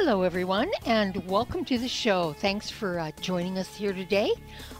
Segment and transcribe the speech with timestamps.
[0.00, 2.34] Hello, everyone, and welcome to the show.
[2.34, 4.30] Thanks for uh, joining us here today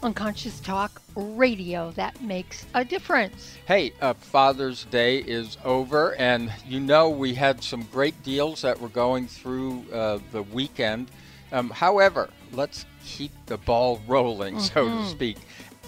[0.03, 3.57] on Conscious Talk Radio that makes a difference.
[3.65, 8.79] Hey, uh, Father's Day is over, and you know we had some great deals that
[8.79, 11.11] were going through uh, the weekend.
[11.51, 14.65] Um, however, let's keep the ball rolling, mm-hmm.
[14.65, 15.09] so to mm-hmm.
[15.09, 15.39] speak.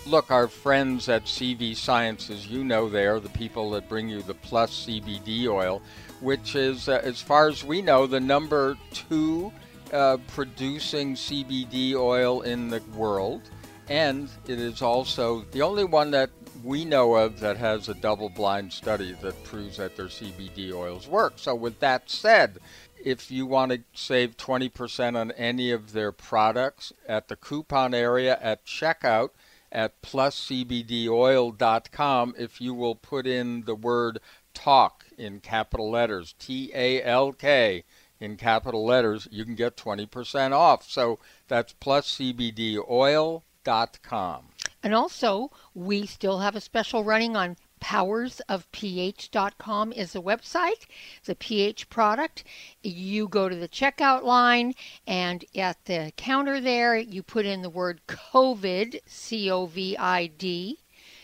[0.08, 4.22] Look, our friends at CV Sciences, you know they are the people that bring you
[4.22, 5.82] the Plus CBD oil
[6.20, 9.52] which is, uh, as far as we know, the number two
[9.92, 13.42] uh, producing CBD oil in the world.
[13.88, 16.30] And it is also the only one that
[16.62, 21.08] we know of that has a double blind study that proves that their CBD oils
[21.08, 21.34] work.
[21.36, 22.58] So, with that said,
[23.02, 28.38] if you want to save 20% on any of their products at the coupon area
[28.42, 29.30] at checkout
[29.70, 34.20] at pluscbdoil.com, if you will put in the word
[34.54, 37.84] talk in capital letters, T A L K
[38.20, 40.88] in capital letters, you can get 20% off.
[40.88, 44.44] So that's pluscbdoil.com.
[44.82, 50.86] And also, we still have a special running on powersofph.com is the website,
[51.24, 52.44] the pH product.
[52.82, 54.74] You go to the checkout line,
[55.06, 60.26] and at the counter there, you put in the word COVID, C O V I
[60.26, 60.78] D,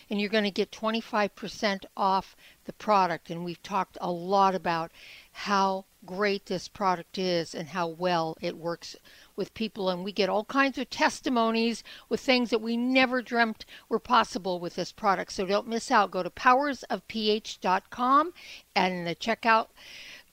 [0.09, 3.29] and you're going to get 25% off the product.
[3.29, 4.91] And we've talked a lot about
[5.31, 8.95] how great this product is and how well it works
[9.35, 9.89] with people.
[9.89, 14.59] And we get all kinds of testimonies with things that we never dreamt were possible
[14.59, 15.33] with this product.
[15.33, 16.11] So don't miss out.
[16.11, 18.33] Go to powersofph.com
[18.75, 19.67] and in the checkout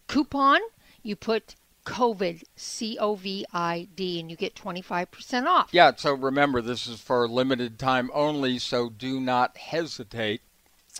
[0.08, 0.60] coupon,
[1.02, 5.70] you put COVID, C O V I D, and you get 25% off.
[5.72, 10.42] Yeah, so remember, this is for a limited time only, so do not hesitate.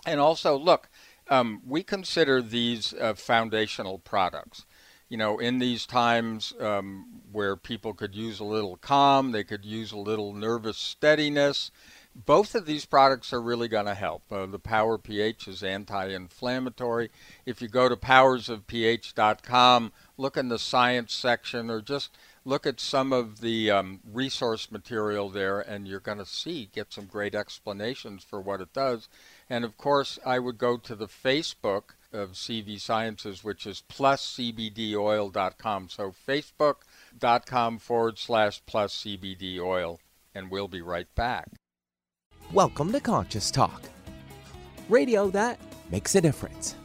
[0.05, 0.89] And also, look,
[1.29, 4.65] um, we consider these uh, foundational products.
[5.13, 9.63] You know, in these times um, where people could use a little calm, they could
[9.63, 11.69] use a little nervous steadiness.
[12.15, 14.23] Both of these products are really going to help.
[14.31, 17.11] Uh, the Power pH is anti inflammatory.
[17.45, 23.13] If you go to powersofph.com, look in the science section or just look at some
[23.13, 28.23] of the um, resource material there, and you're going to see, get some great explanations
[28.23, 29.09] for what it does.
[29.49, 35.89] And of course, I would go to the Facebook of CV Sciences, which is pluscbdoil.com.
[35.89, 39.05] So facebook.com forward slash plus
[40.35, 41.47] and we'll be right back.
[42.51, 43.81] Welcome to Conscious Talk,
[44.89, 46.75] radio that makes a difference.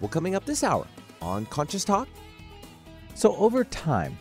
[0.00, 0.86] Well, coming up this hour
[1.20, 2.08] on Conscious Talk.
[3.14, 4.16] So, over time,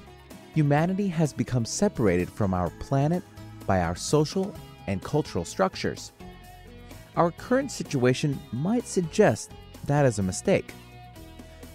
[0.54, 3.24] humanity has become separated from our planet
[3.66, 4.54] by our social
[4.88, 6.12] and cultural structures.
[7.16, 9.52] Our current situation might suggest
[9.86, 10.74] that is a mistake.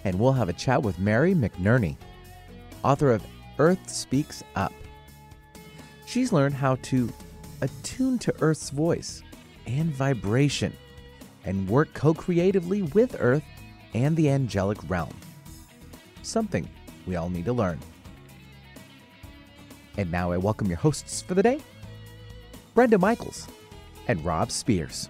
[0.03, 1.95] And we'll have a chat with Mary McNerney,
[2.83, 3.23] author of
[3.59, 4.73] Earth Speaks Up.
[6.05, 7.11] She's learned how to
[7.61, 9.21] attune to Earth's voice
[9.65, 10.73] and vibration
[11.43, 13.43] and work co creatively with Earth
[13.93, 15.13] and the angelic realm.
[16.23, 16.67] Something
[17.05, 17.79] we all need to learn.
[19.97, 21.59] And now I welcome your hosts for the day
[22.73, 23.47] Brenda Michaels
[24.07, 25.09] and Rob Spears.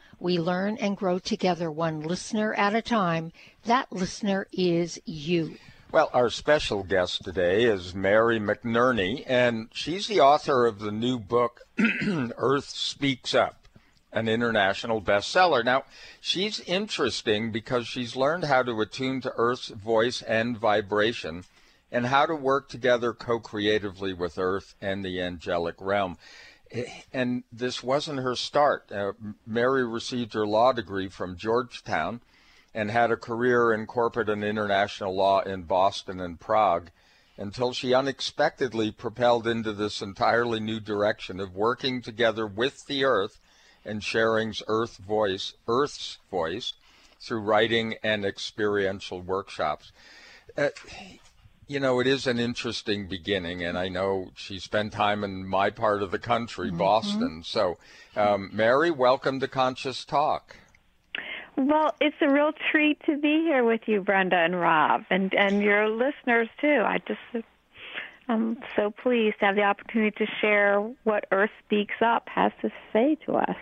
[0.21, 3.31] we learn and grow together one listener at a time.
[3.65, 5.57] That listener is you.
[5.91, 11.19] Well, our special guest today is Mary McNerney, and she's the author of the new
[11.19, 11.61] book,
[12.37, 13.67] Earth Speaks Up,
[14.13, 15.65] an international bestseller.
[15.65, 15.83] Now,
[16.21, 21.43] she's interesting because she's learned how to attune to Earth's voice and vibration
[21.91, 26.17] and how to work together co creatively with Earth and the angelic realm
[27.13, 28.91] and this wasn't her start.
[28.91, 29.13] Uh,
[29.45, 32.21] Mary received her law degree from Georgetown
[32.73, 36.89] and had a career in corporate and international law in Boston and Prague
[37.37, 43.39] until she unexpectedly propelled into this entirely new direction of working together with the earth
[43.83, 46.73] and sharing Earth voice, Earth's voice
[47.19, 49.91] through writing and experiential workshops.
[50.57, 50.69] Uh,
[51.71, 55.69] you know, it is an interesting beginning, and I know she spent time in my
[55.69, 56.77] part of the country, mm-hmm.
[56.77, 57.43] Boston.
[57.45, 57.77] So,
[58.17, 60.57] um, Mary, welcome to Conscious Talk.
[61.55, 65.61] Well, it's a real treat to be here with you, Brenda and Rob, and and
[65.61, 66.81] your listeners too.
[66.85, 67.45] I just
[68.27, 72.69] I'm so pleased to have the opportunity to share what Earth Speaks Up has to
[72.91, 73.55] say to us.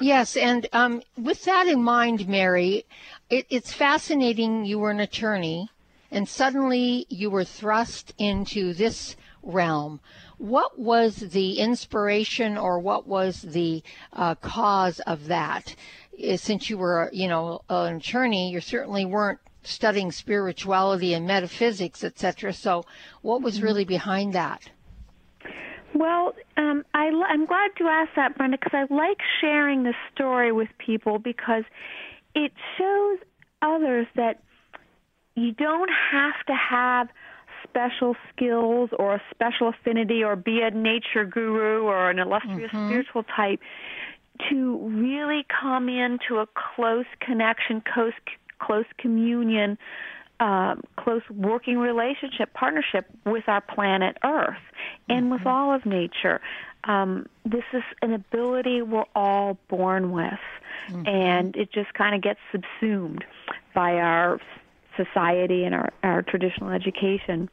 [0.00, 2.86] Yes, and um, with that in mind, Mary,
[3.30, 4.64] it, it's fascinating.
[4.64, 5.68] You were an attorney,
[6.10, 10.00] and suddenly you were thrust into this realm.
[10.38, 13.82] What was the inspiration, or what was the
[14.12, 15.74] uh, cause of that?
[16.22, 22.04] Uh, since you were, you know, an attorney, you certainly weren't studying spirituality and metaphysics,
[22.04, 22.52] etc.
[22.52, 22.84] So,
[23.22, 23.94] what was really mm-hmm.
[23.94, 24.70] behind that?
[25.94, 30.52] Well, um, I, I'm glad you asked that, Brenda, because I like sharing this story
[30.52, 31.64] with people because
[32.34, 33.18] it shows
[33.62, 34.42] others that
[35.36, 37.08] you don't have to have
[37.62, 42.88] special skills or a special affinity or be a nature guru or an illustrious mm-hmm.
[42.88, 43.60] spiritual type
[44.48, 48.12] to really come into a close connection, close
[48.58, 49.76] close communion,
[50.40, 54.56] uh, close working relationship, partnership with our planet Earth
[55.08, 55.32] and mm-hmm.
[55.32, 56.40] with all of nature.
[56.84, 60.32] Um, this is an ability we're all born with,
[60.88, 61.06] mm-hmm.
[61.06, 63.24] and it just kind of gets subsumed
[63.74, 64.40] by our
[64.96, 67.48] society and our, our traditional education.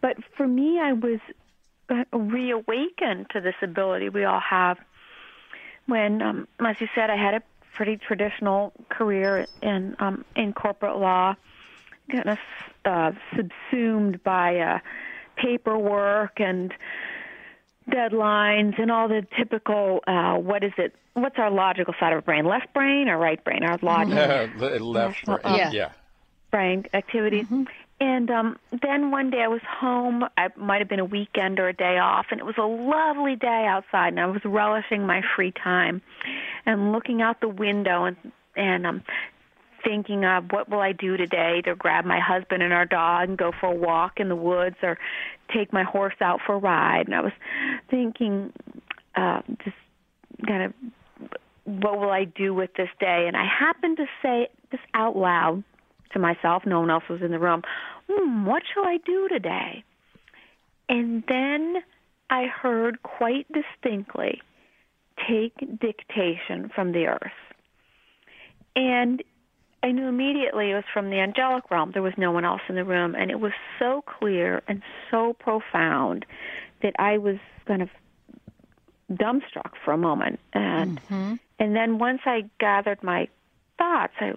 [0.00, 1.20] But for me, I was
[1.90, 4.78] uh, reawakened to this ability we all have
[5.88, 7.42] when, um, as you said, I had a
[7.74, 11.34] pretty traditional career in um, in corporate law,
[12.10, 12.38] kind of
[12.84, 14.78] uh, subsumed by uh,
[15.36, 16.74] paperwork and
[17.90, 20.94] deadlines and all the typical uh, what is it?
[21.14, 22.44] What's our logical side of our brain?
[22.44, 23.64] Left brain or right brain?
[23.64, 25.40] Our logical left brain.
[25.44, 25.70] yeah.
[25.72, 25.90] yeah.
[26.50, 27.46] Brain activities.
[27.46, 27.64] Mm-hmm.
[28.00, 30.24] And um, then one day I was home.
[30.36, 33.34] I might have been a weekend or a day off, and it was a lovely
[33.34, 36.00] day outside, and I was relishing my free time,
[36.64, 38.16] and looking out the window and
[38.54, 39.02] and um,
[39.84, 43.38] thinking of what will I do today to grab my husband and our dog and
[43.38, 44.98] go for a walk in the woods or
[45.52, 47.06] take my horse out for a ride.
[47.06, 47.32] And I was
[47.88, 48.52] thinking,
[49.14, 49.76] uh, just
[50.46, 50.72] kind of,
[51.64, 53.26] what will I do with this day?
[53.26, 55.62] And I happened to say this out loud
[56.12, 57.62] to myself, no one else was in the room,
[58.08, 59.84] hmm, what shall I do today?
[60.88, 61.76] And then
[62.30, 64.40] I heard quite distinctly,
[65.28, 67.32] take dictation from the earth.
[68.76, 69.22] And
[69.82, 71.92] I knew immediately it was from the angelic realm.
[71.92, 73.14] There was no one else in the room.
[73.14, 76.26] And it was so clear and so profound
[76.82, 77.88] that I was kind of
[79.10, 80.40] dumbstruck for a moment.
[80.52, 81.34] And mm-hmm.
[81.58, 83.28] and then once I gathered my
[83.78, 84.34] thoughts, I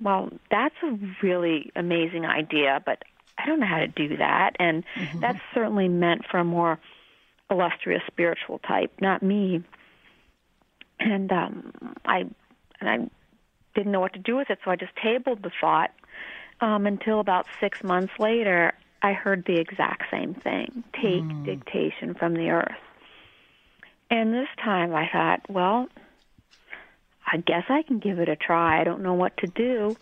[0.00, 3.02] well, that's a really amazing idea, but
[3.38, 4.56] I don't know how to do that.
[4.58, 5.20] And mm-hmm.
[5.20, 6.78] that's certainly meant for a more
[7.50, 9.62] illustrious spiritual type, not me.
[10.98, 11.72] And um,
[12.04, 12.26] I
[12.80, 13.10] and I
[13.74, 15.90] didn't know what to do with it, so I just tabled the thought
[16.60, 18.74] um, until about six months later.
[19.02, 21.44] I heard the exact same thing: take mm.
[21.44, 22.76] dictation from the earth.
[24.10, 25.88] And this time, I thought, well,
[27.30, 28.80] I guess I can give it a try.
[28.80, 29.96] I don't know what to do,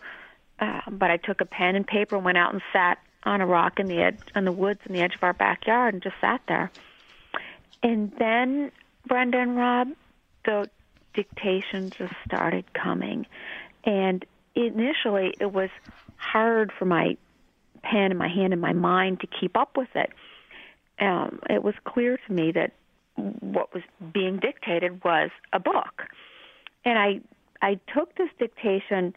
[0.59, 3.45] uh, but I took a pen and paper and went out and sat on a
[3.45, 6.15] rock in the edge, on the woods in the edge of our backyard, and just
[6.21, 6.71] sat there.
[7.83, 8.71] And then
[9.07, 9.89] Brenda and Rob,
[10.45, 10.69] the
[11.13, 13.27] dictation just started coming,
[13.83, 15.69] and initially it was
[16.17, 17.15] hard for my
[17.83, 20.11] pen and my hand and my mind to keep up with it.
[20.99, 22.73] Um, it was clear to me that
[23.15, 23.83] what was
[24.13, 26.03] being dictated was a book
[26.85, 27.21] and I
[27.61, 29.13] I took this dictation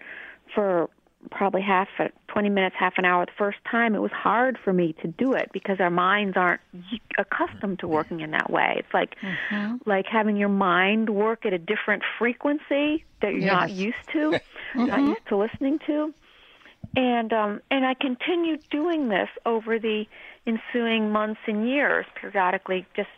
[0.54, 0.90] for
[1.30, 3.94] probably half a, 20 minutes, half an hour the first time.
[3.94, 6.60] It was hard for me to do it because our minds aren't
[7.16, 8.76] accustomed to working in that way.
[8.78, 9.76] It's like mm-hmm.
[9.86, 13.52] like having your mind work at a different frequency that you're yes.
[13.52, 14.18] not used to,
[14.74, 14.86] mm-hmm.
[14.86, 16.12] not used to listening to.
[16.96, 20.04] And um and I continued doing this over the
[20.46, 23.08] ensuing months and years, periodically just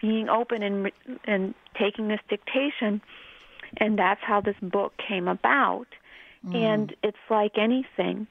[0.00, 0.90] being open and
[1.24, 3.00] and taking this dictation
[3.76, 5.86] and that's how this book came about
[6.46, 6.54] mm.
[6.54, 8.26] and it's like anything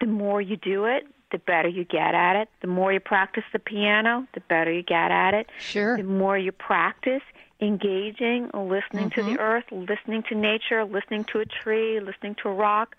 [0.00, 3.44] the more you do it the better you get at it the more you practice
[3.52, 7.22] the piano the better you get at it sure the more you practice
[7.60, 9.08] engaging listening mm-hmm.
[9.08, 9.40] to the mm-hmm.
[9.40, 12.96] earth listening to nature listening to a tree listening to a rock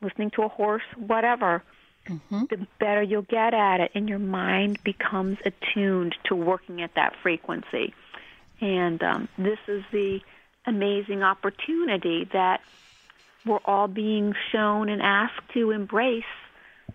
[0.00, 1.62] listening to a horse whatever
[2.08, 2.44] mm-hmm.
[2.50, 7.14] the better you'll get at it, and your mind becomes attuned to working at that
[7.22, 7.94] frequency.
[8.60, 10.20] And um, this is the
[10.66, 12.60] amazing opportunity that
[13.46, 16.24] we're all being shown and asked to embrace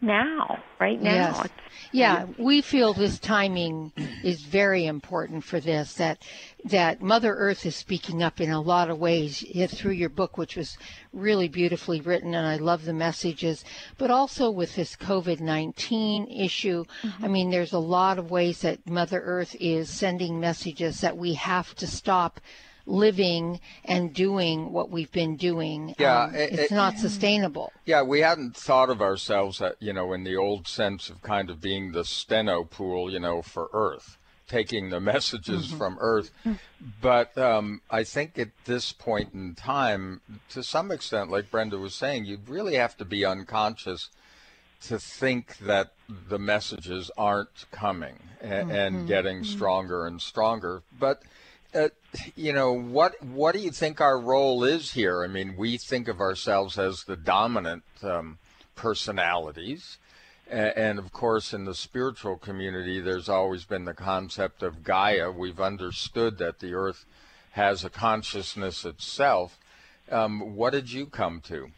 [0.01, 1.11] now, right now.
[1.11, 1.49] Yes.
[1.91, 3.91] Yeah, we feel this timing
[4.23, 5.93] is very important for this.
[5.93, 6.23] That
[6.65, 10.55] that Mother Earth is speaking up in a lot of ways through your book, which
[10.55, 10.77] was
[11.11, 13.63] really beautifully written, and I love the messages.
[13.97, 17.25] But also with this COVID nineteen issue, mm-hmm.
[17.25, 21.35] I mean, there's a lot of ways that Mother Earth is sending messages that we
[21.35, 22.39] have to stop
[22.85, 25.95] living and doing what we've been doing.
[25.97, 27.71] Yeah, um, it, it's it, not sustainable.
[27.85, 31.49] Yeah, we hadn't thought of ourselves, at, you know, in the old sense of kind
[31.49, 35.77] of being the steno pool, you know, for Earth, taking the messages mm-hmm.
[35.77, 36.31] from Earth.
[37.01, 41.95] But um, I think at this point in time, to some extent, like Brenda was
[41.95, 44.09] saying, you'd really have to be unconscious
[44.81, 45.93] to think that
[46.27, 48.71] the messages aren't coming and, mm-hmm.
[48.75, 49.55] and getting mm-hmm.
[49.55, 50.83] stronger and stronger.
[50.99, 51.23] But
[51.73, 51.87] uh,
[52.35, 55.23] you know what what do you think our role is here?
[55.23, 58.39] I mean we think of ourselves as the dominant um,
[58.75, 59.97] personalities.
[60.49, 65.31] And, of course in the spiritual community there's always been the concept of gaia.
[65.31, 67.05] We've understood that the earth
[67.51, 69.57] has a consciousness itself.
[70.11, 71.69] Um, what did you come to?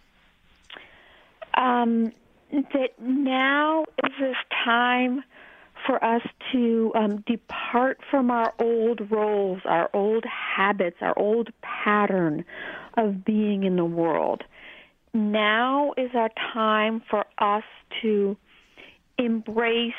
[1.54, 2.12] Um,
[2.52, 5.24] that now is this time
[5.86, 12.44] for us to um, depart from our old roles, our old habits, our old pattern
[12.98, 14.44] of being in the world.
[15.14, 17.64] Now is our time for us
[18.02, 18.36] to
[19.18, 19.94] embrace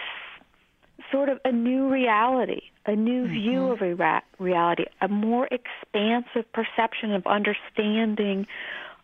[1.10, 3.32] sort of a new reality, a new mm-hmm.
[3.32, 8.46] view of a ra- reality, a more expansive perception of understanding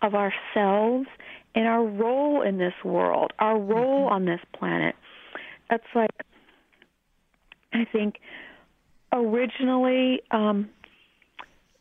[0.03, 1.07] of ourselves
[1.55, 4.15] and our role in this world, our role mm-hmm.
[4.15, 4.95] on this planet.
[5.71, 6.11] It's like
[7.73, 8.21] I think
[9.13, 10.71] originally, um,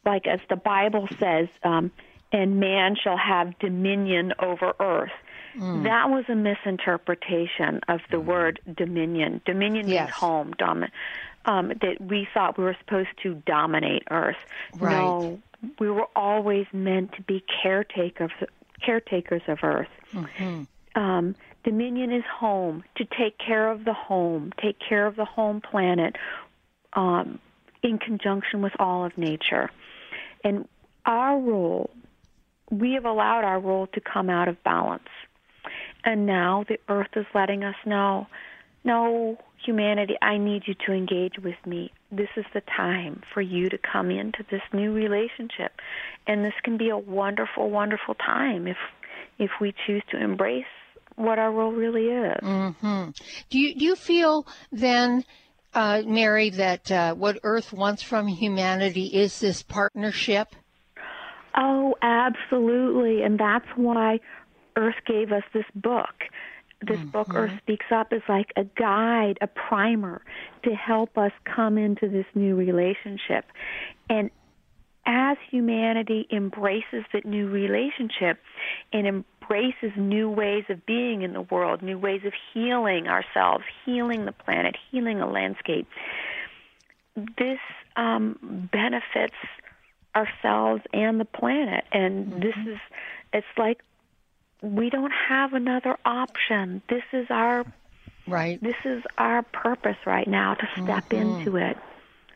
[0.06, 1.92] like as the Bible says, um,
[2.32, 5.12] and man shall have dominion over earth.
[5.58, 5.84] Mm.
[5.84, 8.26] That was a misinterpretation of the mm.
[8.26, 9.42] word dominion.
[9.46, 10.08] Dominion yes.
[10.08, 10.54] means home.
[10.58, 10.86] Dom-
[11.46, 14.38] um, that we thought we were supposed to dominate earth.
[14.78, 14.96] Right.
[14.96, 15.42] No,
[15.80, 18.32] we were always meant to be caretakers
[18.84, 19.90] caretakers of earth.
[20.14, 20.64] Mm-hmm.
[21.02, 25.62] Um, Dominion is home, to take care of the home, take care of the home
[25.62, 26.16] planet
[26.94, 27.40] um,
[27.84, 29.70] in conjunction with all of nature.
[30.44, 30.68] And
[31.06, 31.92] our role,
[32.72, 35.10] we have allowed our role to come out of balance.
[36.04, 38.28] And now the earth is letting us know
[38.84, 41.92] no, humanity, I need you to engage with me.
[42.12, 45.74] This is the time for you to come into this new relationship.
[46.26, 48.78] And this can be a wonderful, wonderful time if
[49.38, 50.66] if we choose to embrace
[51.16, 52.38] what our role really is.
[52.42, 53.10] Mm-hmm.
[53.50, 55.24] Do you do you feel then,
[55.74, 60.56] uh, Mary, that uh, what Earth wants from humanity is this partnership?
[61.56, 64.20] Oh, absolutely, and that's why
[64.76, 66.16] Earth gave us this book.
[66.82, 67.10] This mm-hmm.
[67.10, 70.24] book, Earth Speaks Up, is like a guide, a primer
[70.64, 73.46] to help us come into this new relationship.
[74.10, 74.32] And
[75.06, 78.40] as humanity embraces that new relationship
[78.94, 84.26] and embraces new ways of being in the world, new ways of healing ourselves, healing
[84.26, 85.88] the planet, healing a landscape,
[87.16, 87.60] this
[87.96, 89.36] um, benefits
[90.16, 91.86] ourselves and the planet.
[91.92, 92.40] And mm-hmm.
[92.40, 92.80] this is,
[93.34, 93.82] it's like
[94.62, 96.82] we don't have another option.
[96.88, 97.66] This is our
[98.28, 98.62] right.
[98.62, 101.40] This is our purpose right now to step mm-hmm.
[101.40, 101.78] into it.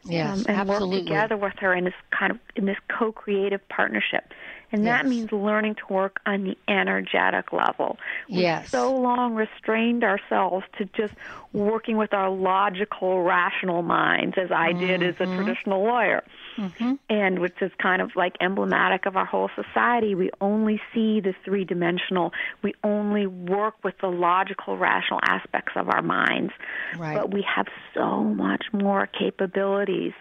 [0.06, 0.98] Yes, um, and absolutely.
[0.98, 4.34] work together with her in this kind of in this co-creative partnership.
[4.72, 5.02] And yes.
[5.02, 7.98] that means learning to work on the energetic level.
[8.30, 8.70] We've yes.
[8.70, 11.14] so long restrained ourselves to just
[11.54, 15.10] working with our logical, rational minds, as I did mm-hmm.
[15.10, 15.36] as a mm-hmm.
[15.38, 16.24] traditional lawyer.
[16.58, 16.94] Mm-hmm.
[17.10, 20.16] And which is kind of like emblematic of our whole society.
[20.16, 22.32] We only see the three dimensional,
[22.62, 26.54] we only work with the logical, rational aspects of our minds.
[26.98, 27.16] Right.
[27.18, 30.14] But we have so much more capabilities.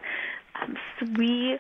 [0.61, 1.59] Um, so we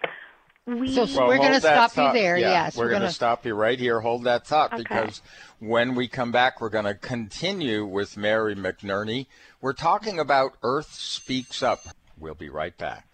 [0.66, 2.14] we so well, we're going to stop thought.
[2.14, 2.38] you there.
[2.38, 4.00] Yeah, yes, we're, we're going to stop you right here.
[4.00, 4.83] Hold that thought okay.
[4.83, 5.21] because
[5.59, 9.26] when we come back, we're going to continue with Mary McNerney.
[9.61, 11.87] We're talking about Earth Speaks Up.
[12.19, 13.13] We'll be right back.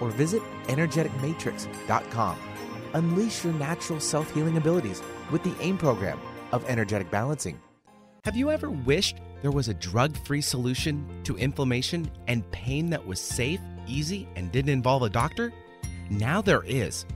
[0.00, 2.38] or visit energeticmatrix.com.
[2.94, 6.18] Unleash your natural self healing abilities with the AIM program
[6.52, 7.60] of energetic balancing.
[8.24, 13.06] Have you ever wished there was a drug free solution to inflammation and pain that
[13.06, 15.52] was safe, easy, and didn't involve a doctor?
[16.10, 17.06] Now there is.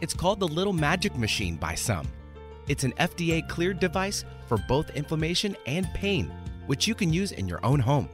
[0.00, 2.06] It's called the Little Magic Machine by some.
[2.68, 6.32] It's an FDA cleared device for both inflammation and pain,
[6.66, 8.08] which you can use in your own home.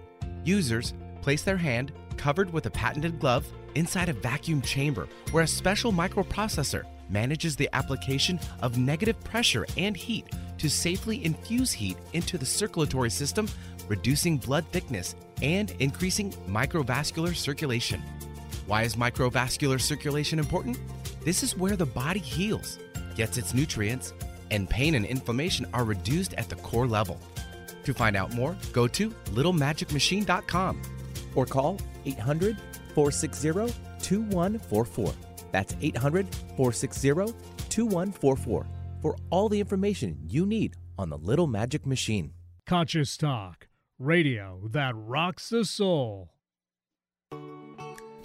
[0.45, 5.47] Users place their hand, covered with a patented glove, inside a vacuum chamber where a
[5.47, 10.26] special microprocessor manages the application of negative pressure and heat
[10.59, 13.49] to safely infuse heat into the circulatory system,
[13.88, 18.02] reducing blood thickness and increasing microvascular circulation.
[18.66, 20.80] Why is microvascular circulation important?
[21.25, 22.78] This is where the body heals,
[23.14, 24.12] gets its nutrients,
[24.50, 27.21] and pain and inflammation are reduced at the core level.
[27.85, 30.83] To find out more, go to littlemagicmachine.com
[31.35, 32.56] or call 800
[32.97, 35.12] 460 2144.
[35.53, 37.09] That's 800 460
[37.69, 38.67] 2144
[39.03, 42.33] for all the information you need on the Little Magic Machine.
[42.67, 46.31] Conscious Talk, radio that rocks the soul.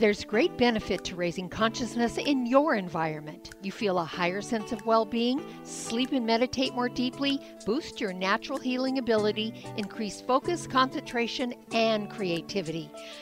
[0.01, 3.51] There's great benefit to raising consciousness in your environment.
[3.62, 8.12] You feel a higher sense of well being, sleep and meditate more deeply, boost your
[8.12, 12.90] natural healing ability, increase focus, concentration, and creativity.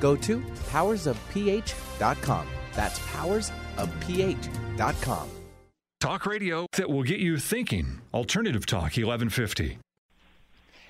[0.00, 2.46] go to powersofph.com.
[2.74, 5.28] That's powersofph.com.
[6.00, 8.00] Talk radio that will get you thinking.
[8.12, 9.78] Alternative Talk 1150.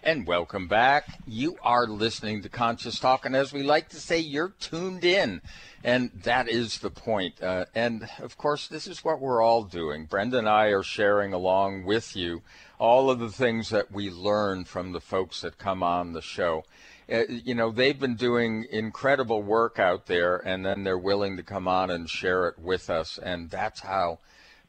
[0.03, 1.05] And welcome back.
[1.27, 5.41] You are listening to Conscious Talk, and as we like to say, you're tuned in.
[5.83, 7.43] And that is the point.
[7.43, 10.05] Uh, and of course, this is what we're all doing.
[10.05, 12.43] Brenda and I are sharing along with you
[12.79, 16.65] all of the things that we learn from the folks that come on the show.
[17.11, 21.43] Uh, you know, they've been doing incredible work out there, and then they're willing to
[21.43, 23.19] come on and share it with us.
[23.19, 24.19] And that's how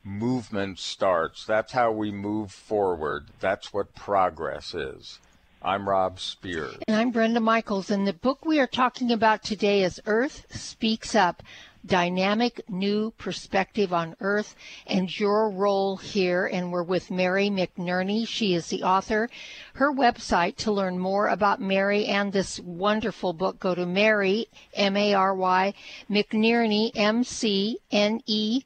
[0.03, 1.45] movement starts.
[1.45, 3.27] That's how we move forward.
[3.39, 5.19] That's what progress is.
[5.61, 6.77] I'm Rob Spears.
[6.87, 7.89] And I'm Brenda Michaels.
[7.89, 11.41] And the book we are talking about today is Earth Speaks Up
[11.85, 14.55] dynamic new perspective on Earth
[14.87, 16.45] and your role here.
[16.47, 18.27] And we're with Mary McNerney.
[18.27, 19.29] She is the author.
[19.73, 24.97] Her website to learn more about Mary and this wonderful book, go to Mary, M
[24.97, 25.73] A R Y,
[26.09, 28.63] McNerney, M C N E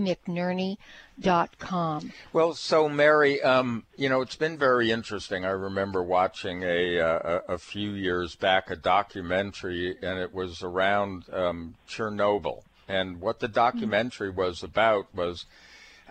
[0.00, 0.76] McNerney
[1.20, 2.12] dot com.
[2.32, 5.44] Well, so Mary, um, you know, it's been very interesting.
[5.44, 11.24] I remember watching a uh, a few years back a documentary, and it was around
[11.32, 12.62] um, Chernobyl.
[12.88, 15.46] And what the documentary was about was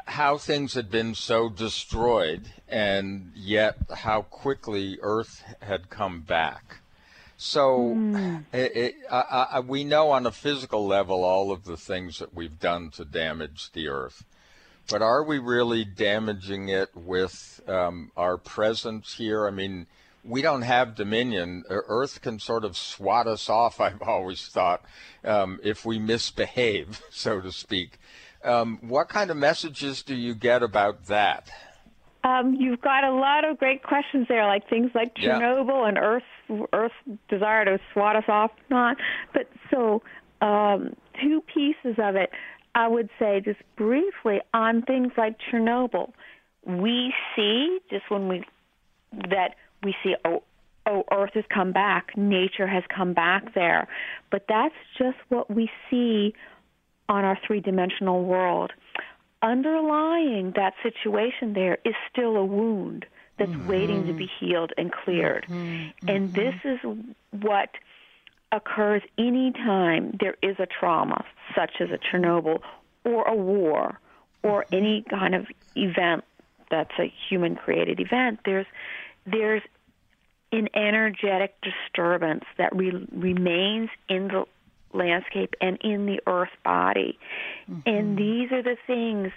[0.06, 6.78] how things had been so destroyed and yet how quickly Earth had come back.
[7.44, 8.44] So mm.
[8.54, 12.36] it, it, I, I, we know on a physical level all of the things that
[12.36, 14.24] we've done to damage the Earth.
[14.88, 19.48] But are we really damaging it with um, our presence here?
[19.48, 19.88] I mean,
[20.24, 21.64] we don't have dominion.
[21.68, 24.86] Earth can sort of swat us off, I've always thought,
[25.26, 28.00] um, if we misbehave, so to speak.
[28.44, 31.50] Um, what kind of messages do you get about that?
[32.24, 35.88] Um, you've got a lot of great questions there, like things like Chernobyl yeah.
[35.88, 36.24] and Earth,
[36.72, 36.94] Earth's
[37.30, 38.98] desire to swat us off, not.
[39.34, 40.04] But so,
[40.42, 42.30] um, two pieces of it.
[42.74, 46.12] I would say just briefly on things like Chernobyl.
[46.66, 48.46] We see just when we
[49.30, 50.44] that we see oh
[50.86, 53.88] oh Earth has come back, nature has come back there,
[54.32, 56.34] but that's just what we see
[57.10, 58.72] on our three dimensional world.
[59.42, 63.06] Underlying that situation there is still a wound
[63.38, 63.68] that's mm-hmm.
[63.68, 65.46] waiting to be healed and cleared.
[65.50, 66.10] Mm-hmm.
[66.10, 66.80] And this is
[67.32, 67.70] what
[68.52, 71.26] occurs anytime there is a trauma,
[71.56, 72.60] such as a Chernobyl
[73.04, 74.00] or a war
[74.44, 74.76] or mm-hmm.
[74.76, 76.24] any kind of event
[76.70, 78.40] that's a human created event.
[78.46, 78.68] There's
[79.26, 79.62] there's
[80.52, 84.46] an energetic disturbance that re- remains in the
[84.94, 87.18] landscape and in the earth body.
[87.70, 87.82] Mm-hmm.
[87.86, 89.32] And these are the things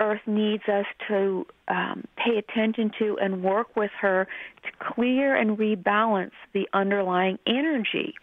[0.00, 4.28] Earth needs us to um, pay attention to and work with her
[4.62, 8.14] to clear and rebalance the underlying energy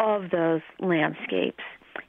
[0.00, 1.62] of those landscapes.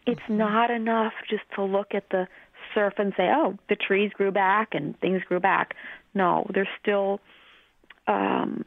[0.08, 0.38] It's mm-hmm.
[0.38, 2.28] not enough just to look at the
[2.74, 5.76] surf and say, oh, the trees grew back and things grew back.
[6.16, 7.20] No, there's still
[8.08, 8.66] um,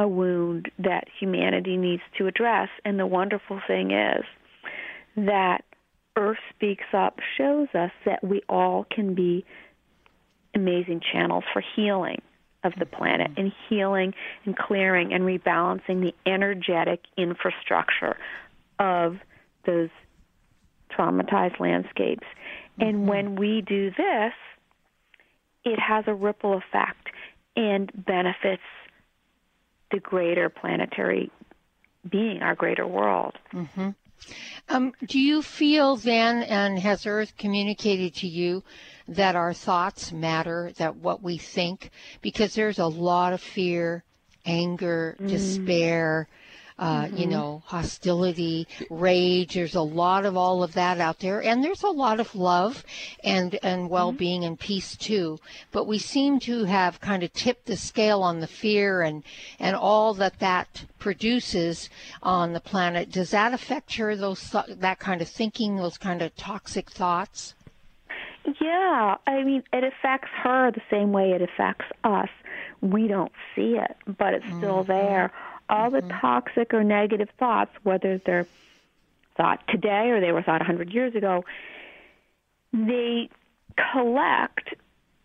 [0.00, 2.70] a wound that humanity needs to address.
[2.86, 4.24] And the wonderful thing is
[5.14, 5.62] that
[6.16, 9.44] Earth Speaks Up shows us that we all can be
[10.54, 12.22] amazing channels for healing
[12.64, 14.14] of the planet and healing
[14.46, 18.16] and clearing and rebalancing the energetic infrastructure
[18.78, 19.18] of
[19.66, 19.90] those
[20.90, 22.26] traumatized landscapes.
[22.26, 22.82] Mm-hmm.
[22.82, 24.32] And when we do this,
[25.64, 27.08] it has a ripple effect
[27.54, 28.62] and benefits
[29.90, 31.30] the greater planetary
[32.08, 33.36] being, our greater world.
[33.52, 33.90] Mm-hmm.
[34.68, 38.62] Um, do you feel then, and has Earth communicated to you
[39.08, 44.04] that our thoughts matter, that what we think, because there's a lot of fear,
[44.44, 45.28] anger, mm.
[45.28, 46.28] despair,
[46.80, 47.16] uh, mm-hmm.
[47.18, 49.54] you know, hostility, rage.
[49.54, 52.82] There's a lot of all of that out there, and there's a lot of love
[53.22, 53.92] and and mm-hmm.
[53.92, 54.48] well-being mm-hmm.
[54.48, 55.38] and peace too.
[55.72, 59.22] But we seem to have kind of tipped the scale on the fear and
[59.58, 61.90] and all that that produces
[62.22, 63.12] on the planet.
[63.12, 64.16] Does that affect her?
[64.16, 67.54] Those that kind of thinking, those kind of toxic thoughts.
[68.58, 72.30] Yeah, I mean, it affects her the same way it affects us.
[72.80, 74.92] We don't see it, but it's still mm-hmm.
[74.92, 75.30] there
[75.70, 76.08] all mm-hmm.
[76.08, 78.46] the toxic or negative thoughts, whether they're
[79.36, 81.44] thought today or they were thought 100 years ago,
[82.72, 83.28] they
[83.92, 84.74] collect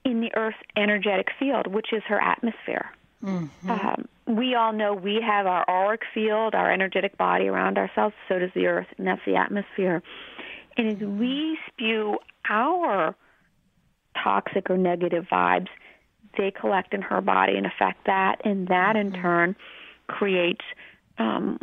[0.03, 2.91] in the Earth's energetic field, which is her atmosphere.
[3.23, 3.69] Mm-hmm.
[3.69, 8.39] Um, we all know we have our auric field, our energetic body around ourselves, so
[8.39, 10.01] does the Earth, and that's the atmosphere.
[10.77, 13.15] And as we spew our
[14.23, 15.69] toxic or negative vibes,
[16.37, 19.21] they collect in her body and affect that, and that in mm-hmm.
[19.21, 19.55] turn
[20.07, 20.65] creates
[21.17, 21.59] um,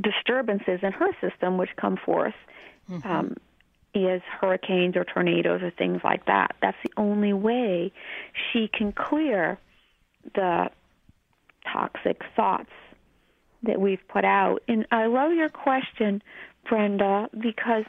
[0.00, 2.34] disturbances in her system, which come forth
[2.90, 3.08] mm-hmm.
[3.08, 3.36] um,
[3.94, 6.54] is hurricanes or tornadoes or things like that.
[6.60, 7.92] That's the only way
[8.52, 9.58] she can clear
[10.34, 10.70] the
[11.72, 12.70] toxic thoughts
[13.62, 14.62] that we've put out.
[14.68, 16.22] And I love your question,
[16.68, 17.84] Brenda, because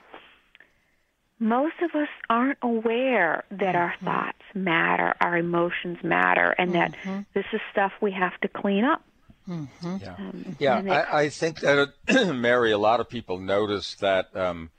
[1.40, 4.06] most of us aren't aware that our mm-hmm.
[4.06, 7.22] thoughts matter, our emotions matter, and that mm-hmm.
[7.34, 9.04] this is stuff we have to clean up.
[9.50, 9.98] Mm-hmm.
[10.02, 11.06] Yeah, um, yeah.
[11.12, 11.94] I, I, think that
[12.36, 14.36] Mary, a lot of people notice that.
[14.36, 14.72] Um,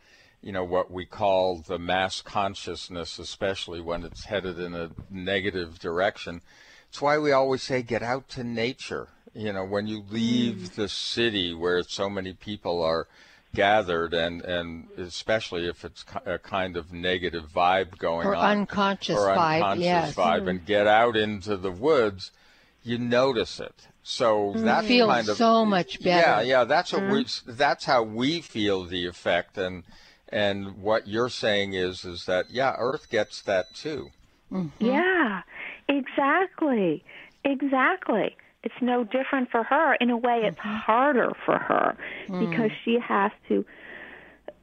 [0.42, 5.78] you know what we call the mass consciousness, especially when it's headed in a negative
[5.78, 6.40] direction.
[6.88, 9.08] It's why we always say get out to nature.
[9.34, 10.74] You know, when you leave mm.
[10.74, 13.06] the city where so many people are
[13.54, 19.16] gathered, and and especially if it's a kind of negative vibe going or on, unconscious
[19.16, 20.14] or vibe, unconscious yes.
[20.14, 20.50] vibe, mm.
[20.50, 22.32] and get out into the woods,
[22.82, 26.20] you notice it so that's feels kind of so much better.
[26.20, 26.64] Yeah, yeah.
[26.64, 27.50] That's what mm-hmm.
[27.50, 27.54] we.
[27.54, 29.84] That's how we feel the effect, and
[30.28, 34.10] and what you're saying is is that yeah, Earth gets that too.
[34.50, 34.84] Mm-hmm.
[34.84, 35.42] Yeah,
[35.88, 37.04] exactly,
[37.44, 38.36] exactly.
[38.62, 39.94] It's no different for her.
[39.94, 40.76] In a way, it's mm-hmm.
[40.76, 41.96] harder for her
[42.28, 42.50] mm.
[42.50, 43.64] because she has to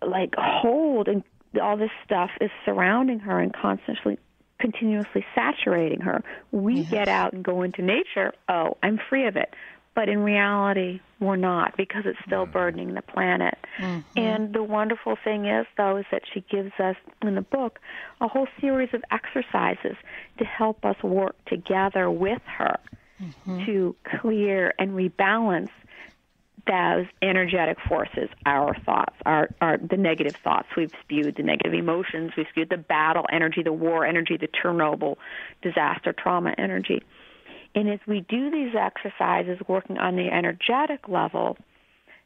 [0.06, 1.24] like hold and
[1.62, 4.20] all this stuff is surrounding her and constantly
[4.60, 6.24] continuously saturating her.
[6.52, 6.92] We Yes.
[6.92, 9.54] get out and go into nature, oh, I'm free of it.
[9.94, 12.52] But in reality, we're not because it's still mm-hmm.
[12.52, 13.58] burdening the planet.
[13.80, 14.20] Mm-hmm.
[14.20, 17.80] And the wonderful thing is, though, is that she gives us in the book
[18.22, 19.96] a whole series of exercises
[20.38, 22.78] to help us work together with her
[23.22, 23.66] mm-hmm.
[23.66, 25.72] to clear and rebalance
[26.68, 32.32] those energetic forces, our thoughts, our, our the negative thoughts we've spewed, the negative emotions
[32.38, 35.16] we've spewed, the battle energy, the war energy, the Chernobyl
[35.62, 37.02] disaster trauma energy.
[37.76, 41.58] And as we do these exercises working on the energetic level,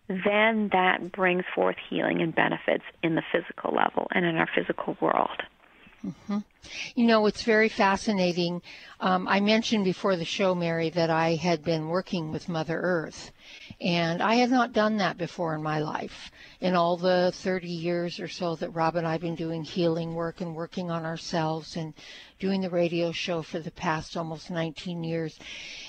[0.07, 4.97] then that brings forth healing and benefits in the physical level and in our physical
[4.99, 5.41] world.
[6.95, 8.61] You know, it's very fascinating.
[8.99, 13.31] Um, I mentioned before the show, Mary, that I had been working with Mother Earth,
[13.79, 16.31] and I had not done that before in my life.
[16.59, 20.13] In all the 30 years or so that Rob and I have been doing healing
[20.13, 21.93] work and working on ourselves and
[22.39, 25.37] doing the radio show for the past almost 19 years,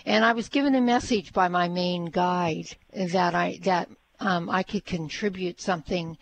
[0.05, 3.89] and I was given a message by my main guide that I that
[4.21, 6.19] um, I could contribute something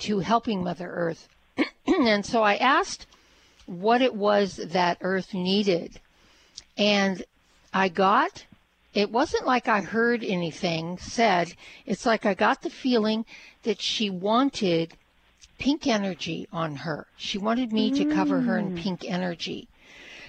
[0.00, 1.28] to helping Mother Earth,
[1.86, 3.06] and so I asked
[3.66, 6.00] what it was that Earth needed.
[6.76, 7.24] And
[7.72, 8.44] I got,
[8.92, 11.54] it wasn't like I heard anything said.
[11.86, 13.24] It's like I got the feeling
[13.62, 14.94] that she wanted
[15.58, 17.06] pink energy on her.
[17.16, 18.78] She wanted me to cover her in mm.
[18.78, 19.68] pink energy.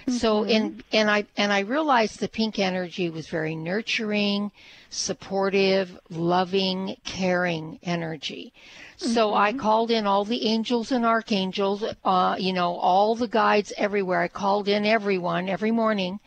[0.08, 0.50] So mm-hmm.
[0.50, 4.52] and and I and I realized the pink energy was very nurturing,
[4.90, 8.52] supportive, loving, caring energy.
[8.96, 13.72] So I called in all the angels and archangels, uh, you know, all the guides
[13.76, 14.22] everywhere.
[14.22, 16.20] I called in everyone every morning,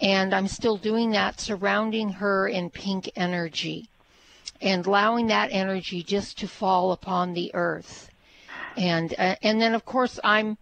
[0.00, 3.88] and I'm still doing that, surrounding her in pink energy,
[4.60, 8.10] and allowing that energy just to fall upon the earth.
[8.76, 10.58] And uh, and then of course I'm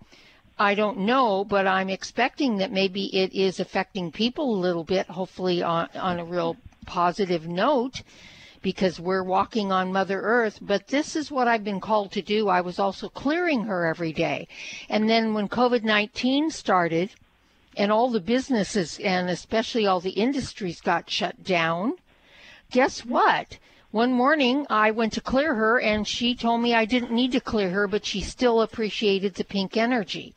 [0.59, 5.09] I don't know, but I'm expecting that maybe it is affecting people a little bit,
[5.09, 8.03] hopefully on, on a real positive note,
[8.63, 10.59] because we're walking on Mother Earth.
[10.61, 12.49] But this is what I've been called to do.
[12.49, 14.49] I was also clearing her every day.
[14.89, 17.11] And then when COVID 19 started,
[17.77, 21.95] and all the businesses and especially all the industries got shut down,
[22.71, 23.59] guess what?
[23.91, 27.41] One morning I went to clear her and she told me I didn't need to
[27.41, 30.35] clear her, but she still appreciated the pink energy.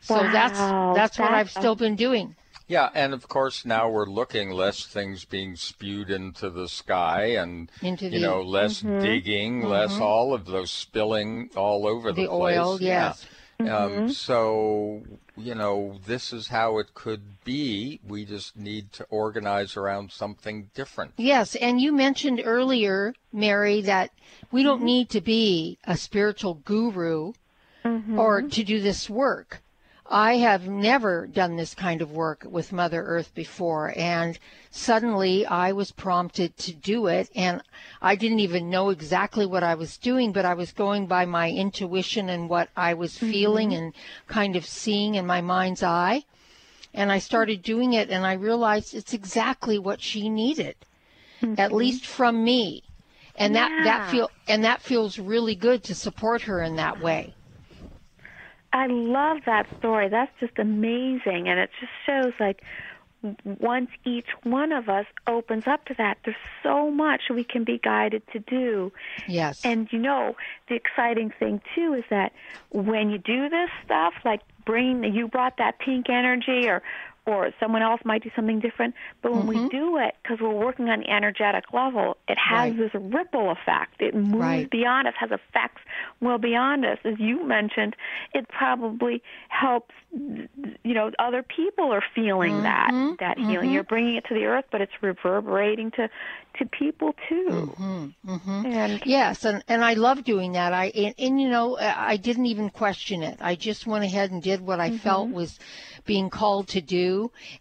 [0.00, 2.34] So that's Wow, that's what I've still been doing.
[2.72, 7.70] Yeah, and of course now we're looking less things being spewed into the sky, and
[7.82, 9.02] Into you know less mm-hmm.
[9.02, 9.68] digging, mm-hmm.
[9.68, 12.56] less all of those spilling all over the, The place.
[12.56, 13.26] oil, yes.
[13.60, 13.76] Yeah.
[13.76, 14.08] Um, mm-hmm.
[14.08, 15.02] so
[15.36, 18.00] you know this is how it could be.
[18.08, 21.12] We just need to organize around something different.
[21.18, 24.12] Yes, and you mentioned earlier, Mary, that
[24.50, 27.34] we don't need to be a spiritual guru
[28.16, 29.60] or to do this work.
[30.10, 34.38] I have never done this kind of work with Mother Earth before, and
[34.70, 37.62] suddenly I was prompted to do it, and
[38.00, 41.50] I didn't even know exactly what I was doing, but I was going by my
[41.50, 43.30] intuition and what I was mm-hmm.
[43.30, 43.94] feeling and
[44.26, 46.24] kind of seeing in my mind's eye.
[46.92, 50.76] And I started doing it, and I realized it's exactly what she needed
[51.42, 51.74] at mm-hmm.
[51.74, 52.82] least from me
[53.36, 57.34] and that that feel and that feels really good to support her in that way
[58.72, 60.08] I love that story.
[60.08, 61.48] That's just amazing.
[61.48, 62.62] And it just shows like
[63.44, 67.78] once each one of us opens up to that, there's so much we can be
[67.78, 68.92] guided to do.
[69.28, 70.36] yes And you know,
[70.68, 72.32] the exciting thing too is that
[72.70, 76.82] when you do this stuff, like bring you brought that pink energy, or
[77.26, 78.94] or someone else might do something different.
[79.22, 79.68] But when we mm-hmm.
[79.68, 82.76] do it, because we're working on the energetic level, it has Right.
[82.76, 84.00] this ripple effect.
[84.00, 84.70] It moves Right.
[84.70, 85.82] beyond us, has effects
[86.20, 86.98] well beyond us.
[87.04, 87.94] As you mentioned,
[88.34, 89.94] it probably helps.
[90.12, 93.14] You know, other people are feeling that mm-hmm.
[93.20, 93.50] that mm-hmm.
[93.50, 93.70] healing.
[93.70, 96.10] You're bringing it to the earth, but it's reverberating to
[96.58, 97.72] to people too.
[98.66, 102.46] And yes and and i love doing that i and, and you know i didn't
[102.46, 105.58] even question it i just went ahead and did what i felt was
[106.04, 107.11] being called to do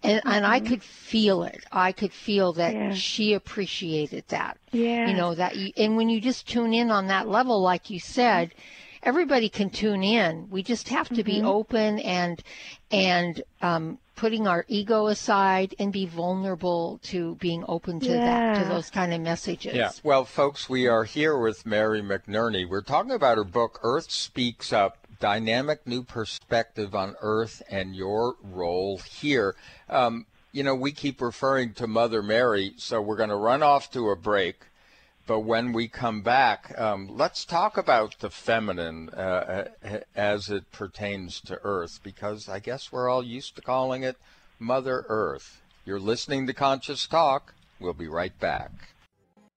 [0.04, 0.68] and and i mm-hmm.
[0.70, 2.94] could feel it i could feel that Yeah.
[2.94, 5.08] she appreciated that Yeah.
[5.10, 8.00] you know that you, and when you just tune in on that level like you
[8.00, 9.10] said mm-hmm.
[9.10, 11.58] everybody can tune in we just have to be mm-hmm.
[11.58, 12.44] open and
[12.92, 18.70] and um putting our ego aside and be vulnerable to being open to that to
[18.70, 19.90] those kind of messages Yeah.
[20.04, 22.70] Well, folks, we are here with Mary McNerney.
[22.70, 28.36] We're talking about her book, Earth Speaks Up Dynamic New Perspective on Earth and Your
[28.42, 29.56] Role Here.
[29.88, 33.92] Um, you know, we keep referring to Mother Mary, so we're going to run off
[33.92, 34.66] to a break.
[35.28, 39.68] But when we come back, um, let's talk about the feminine uh,
[40.16, 44.18] as it pertains to Earth, because I guess we're all used to calling it
[44.60, 45.62] Mother Earth.
[45.86, 47.54] You're listening to Conscious Talk.
[47.80, 48.91] We'll be right back.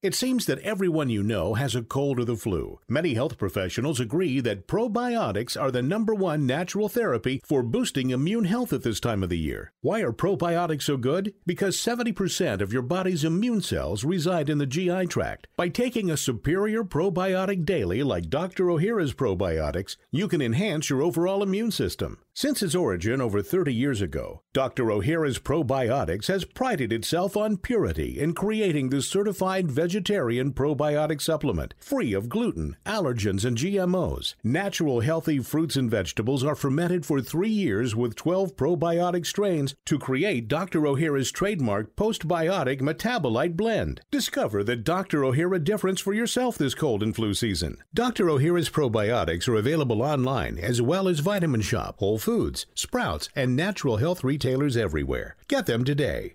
[0.00, 2.78] It seems that everyone you know has a cold or the flu.
[2.88, 8.44] Many health professionals agree that probiotics are the number one natural therapy for boosting immune
[8.44, 9.72] health at this time of the year.
[9.80, 11.34] Why are probiotics so good?
[11.46, 15.48] Because 70% of your body's immune cells reside in the GI tract.
[15.56, 18.70] By taking a superior probiotic daily, like Dr.
[18.70, 22.18] O'Hara's probiotics, you can enhance your overall immune system.
[22.40, 24.92] Since its origin over 30 years ago, Dr.
[24.92, 32.12] O'Hara's probiotics has prided itself on purity in creating the certified vegetarian probiotic supplement, free
[32.12, 34.36] of gluten, allergens, and GMOs.
[34.44, 39.98] Natural healthy fruits and vegetables are fermented for three years with 12 probiotic strains to
[39.98, 40.86] create Dr.
[40.86, 44.00] O'Hara's trademark postbiotic metabolite blend.
[44.12, 45.24] Discover the Dr.
[45.24, 47.78] O'Hara difference for yourself this cold and flu season.
[47.92, 48.30] Dr.
[48.30, 53.96] O'Hara's probiotics are available online as well as Vitamin Shoppe, Whole Foods, Sprouts, and natural
[53.96, 55.34] health retailers everywhere.
[55.48, 56.34] Get them today.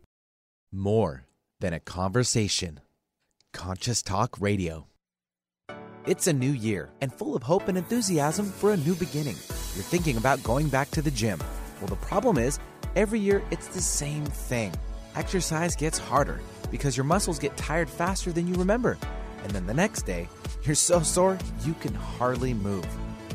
[0.71, 1.27] More
[1.60, 2.79] than a conversation.
[3.53, 4.88] Conscious Talk Radio.
[6.08, 9.36] It's a new year and full of hope and enthusiasm for a new beginning.
[9.75, 11.38] You're thinking about going back to the gym.
[11.79, 12.58] Well, the problem is,
[12.95, 14.73] every year it's the same thing.
[15.15, 16.39] Exercise gets harder
[16.71, 18.97] because your muscles get tired faster than you remember.
[19.43, 20.27] And then the next day,
[20.63, 22.88] you're so sore you can hardly move.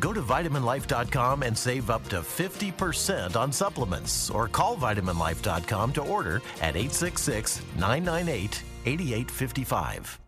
[0.00, 6.36] Go to vitaminlife.com and save up to 50% on supplements or call vitaminlife.com to order
[6.60, 10.20] at 866 998 8855.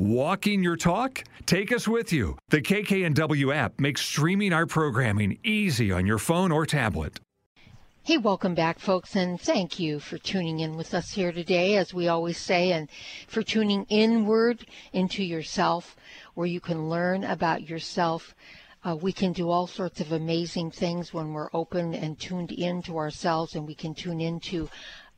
[0.00, 1.24] Walking your talk?
[1.44, 2.36] Take us with you.
[2.50, 7.18] The KKNW app makes streaming our programming easy on your phone or tablet.
[8.04, 11.92] Hey, welcome back, folks, and thank you for tuning in with us here today, as
[11.92, 12.88] we always say, and
[13.26, 15.96] for tuning inward into yourself,
[16.34, 18.34] where you can learn about yourself
[18.84, 22.82] uh, we can do all sorts of amazing things when we're open and tuned in
[22.82, 24.68] to ourselves, and we can tune into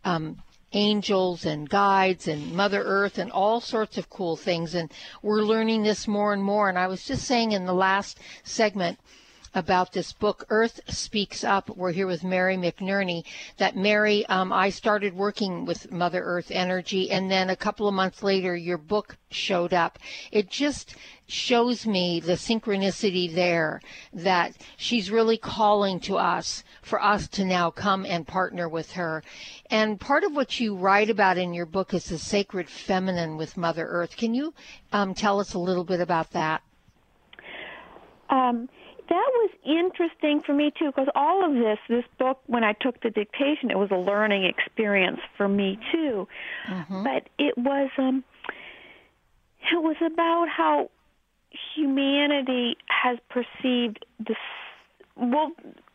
[0.04, 0.42] um,
[0.72, 4.74] angels and guides and Mother Earth and all sorts of cool things.
[4.74, 4.92] And
[5.22, 6.68] we're learning this more and more.
[6.68, 8.98] And I was just saying in the last segment,
[9.54, 11.68] about this book, Earth Speaks Up.
[11.70, 13.24] We're here with Mary McNerney.
[13.58, 17.94] That Mary, um, I started working with Mother Earth Energy, and then a couple of
[17.94, 19.98] months later, your book showed up.
[20.30, 20.94] It just
[21.26, 23.80] shows me the synchronicity there
[24.12, 29.22] that she's really calling to us for us to now come and partner with her.
[29.70, 33.56] And part of what you write about in your book is the sacred feminine with
[33.56, 34.16] Mother Earth.
[34.16, 34.54] Can you
[34.92, 36.62] um, tell us a little bit about that?
[38.28, 38.68] Um,
[39.10, 43.00] that was interesting for me too because all of this this book when i took
[43.02, 46.26] the dictation it was a learning experience for me too
[46.68, 47.04] mm-hmm.
[47.04, 48.24] but it was um
[49.72, 50.88] it was about how
[51.74, 54.36] humanity has perceived this
[55.16, 55.52] well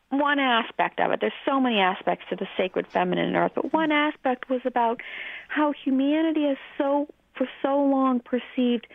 [0.09, 3.91] one aspect of it there's so many aspects to the sacred feminine earth but one
[3.91, 5.01] aspect was about
[5.47, 8.87] how humanity has so for so long perceived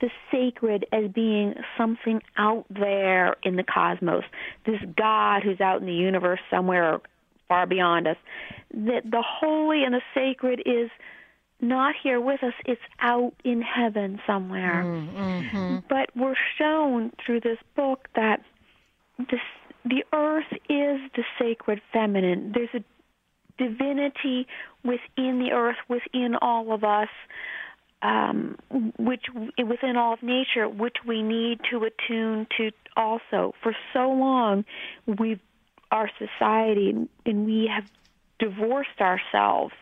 [0.00, 4.24] the sacred as being something out there in the cosmos,
[4.64, 7.00] this God who's out in the universe somewhere
[7.48, 8.16] far beyond us.
[8.72, 10.90] That the holy and the sacred is
[11.60, 14.84] not here with us, it's out in heaven somewhere.
[14.84, 15.78] Mm-hmm.
[15.88, 18.40] But we're shown through this book that
[19.18, 19.40] this,
[19.84, 22.52] the earth is the sacred feminine.
[22.54, 22.84] There's a
[23.60, 24.46] divinity
[24.84, 27.08] within the earth, within all of us
[28.02, 28.56] um,
[28.98, 29.24] which
[29.58, 33.54] within all of nature, which we need to attune to also.
[33.62, 34.64] For so long,
[35.06, 35.40] we've
[35.90, 37.90] our society and we have
[38.38, 39.72] divorced ourselves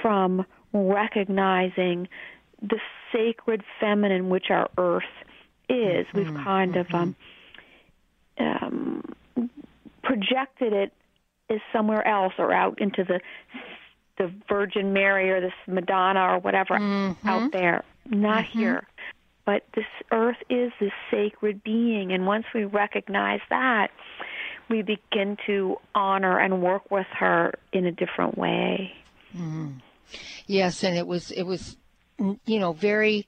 [0.00, 2.08] from recognizing
[2.62, 2.80] the
[3.12, 5.02] sacred feminine which our earth
[5.68, 6.06] is.
[6.06, 6.18] Mm-hmm.
[6.18, 6.94] We've kind mm-hmm.
[6.96, 7.16] of um,
[8.38, 9.14] um,
[10.02, 10.92] projected it
[11.50, 13.20] as somewhere else or out into the
[14.16, 17.28] the Virgin Mary or this Madonna or whatever mm-hmm.
[17.28, 17.84] out there.
[18.06, 18.58] Not mm-hmm.
[18.58, 18.86] here.
[19.44, 22.12] But this earth is this sacred being.
[22.12, 23.90] And once we recognize that,
[24.70, 28.92] we begin to honor and work with her in a different way.
[29.36, 29.72] Mm-hmm.
[30.46, 31.76] Yes, and it was, it was,
[32.18, 33.26] you know, very,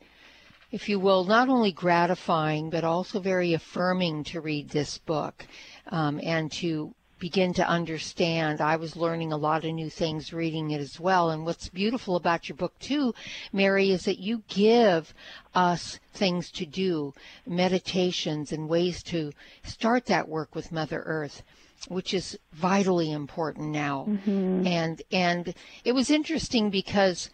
[0.71, 5.47] if you will, not only gratifying, but also very affirming to read this book
[5.89, 8.61] um, and to begin to understand.
[8.61, 11.31] I was learning a lot of new things reading it as well.
[11.31, 13.15] And what's beautiful about your book, too,
[13.53, 15.15] Mary, is that you give
[15.55, 17.15] us things to do,
[17.47, 19.33] meditations and ways to
[19.65, 21.43] start that work with Mother Earth
[21.89, 24.07] which is vitally important now.
[24.09, 24.67] Mm-hmm.
[24.67, 25.55] And and
[25.85, 27.31] it was interesting because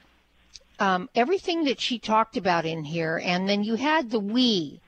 [0.79, 4.82] um, everything that she talked about in here, and then you had the we,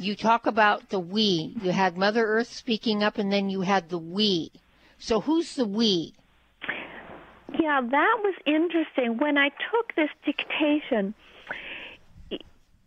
[0.00, 1.54] you talk about the we.
[1.62, 4.50] You had Mother Earth speaking up, and then you had the we.
[4.98, 6.14] So who's the we?
[7.58, 9.18] Yeah, that was interesting.
[9.18, 11.14] When I took this dictation,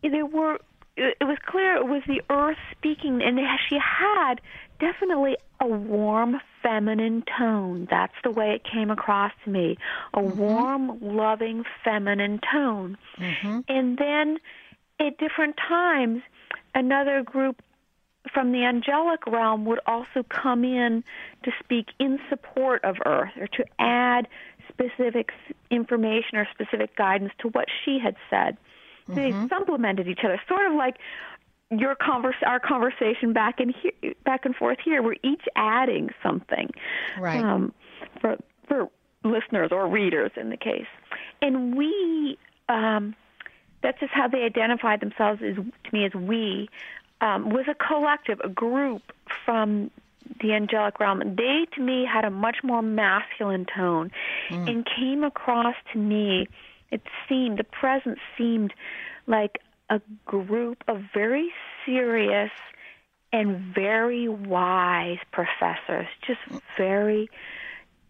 [0.01, 0.59] there were
[0.95, 4.35] it was clear it was the earth speaking, and she had
[4.79, 7.87] definitely a warm feminine tone.
[7.89, 9.77] That's the way it came across to me.
[10.13, 10.37] A mm-hmm.
[10.37, 12.97] warm, loving feminine tone.
[13.17, 13.59] Mm-hmm.
[13.67, 14.39] And then
[15.07, 16.21] at different times,
[16.75, 17.61] another group
[18.33, 21.03] from the angelic realm would also come in
[21.43, 24.27] to speak in support of Earth or to add
[24.69, 25.31] specific
[25.69, 28.57] information or specific guidance to what she had said.
[29.07, 29.15] Mm-hmm.
[29.15, 30.95] They supplemented each other, sort of like
[31.69, 35.03] your converse, our conversation back and here, back and forth here.
[35.03, 36.69] We're each adding something
[37.19, 37.43] right.
[37.43, 37.73] um,
[38.21, 38.37] for
[38.67, 38.89] for
[39.25, 40.87] listeners or readers in the case,
[41.41, 42.37] and we.
[42.69, 43.15] Um,
[43.83, 46.69] that's just how they identified themselves as to me as we
[47.21, 49.01] um, was a collective, a group
[49.45, 49.91] from
[50.41, 51.19] the angelic realm.
[51.35, 54.11] They to me had a much more masculine tone,
[54.49, 54.69] mm.
[54.69, 56.47] and came across to me.
[56.91, 58.73] It seemed the presence seemed
[59.27, 59.59] like
[59.89, 61.49] a group of very
[61.85, 62.51] serious
[63.31, 66.39] and very wise professors, just
[66.77, 67.29] very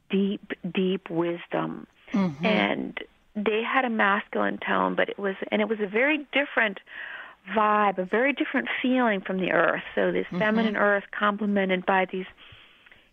[0.10, 1.88] deep, deep wisdom.
[2.12, 2.46] Mm-hmm.
[2.46, 3.00] And
[3.36, 6.80] they had a masculine tone, but it was and it was a very different
[7.56, 9.84] vibe, a very different feeling from the earth.
[9.96, 10.40] So this mm-hmm.
[10.40, 12.26] feminine earth complemented by these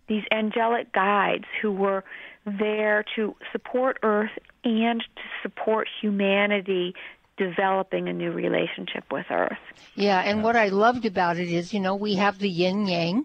[0.08, 2.04] these angelic guides who were
[2.44, 4.32] there to support earth
[4.64, 6.94] and to support humanity
[7.36, 9.58] developing a new relationship with earth.
[9.94, 13.24] Yeah, and what I loved about it is, you know, we have the yin yang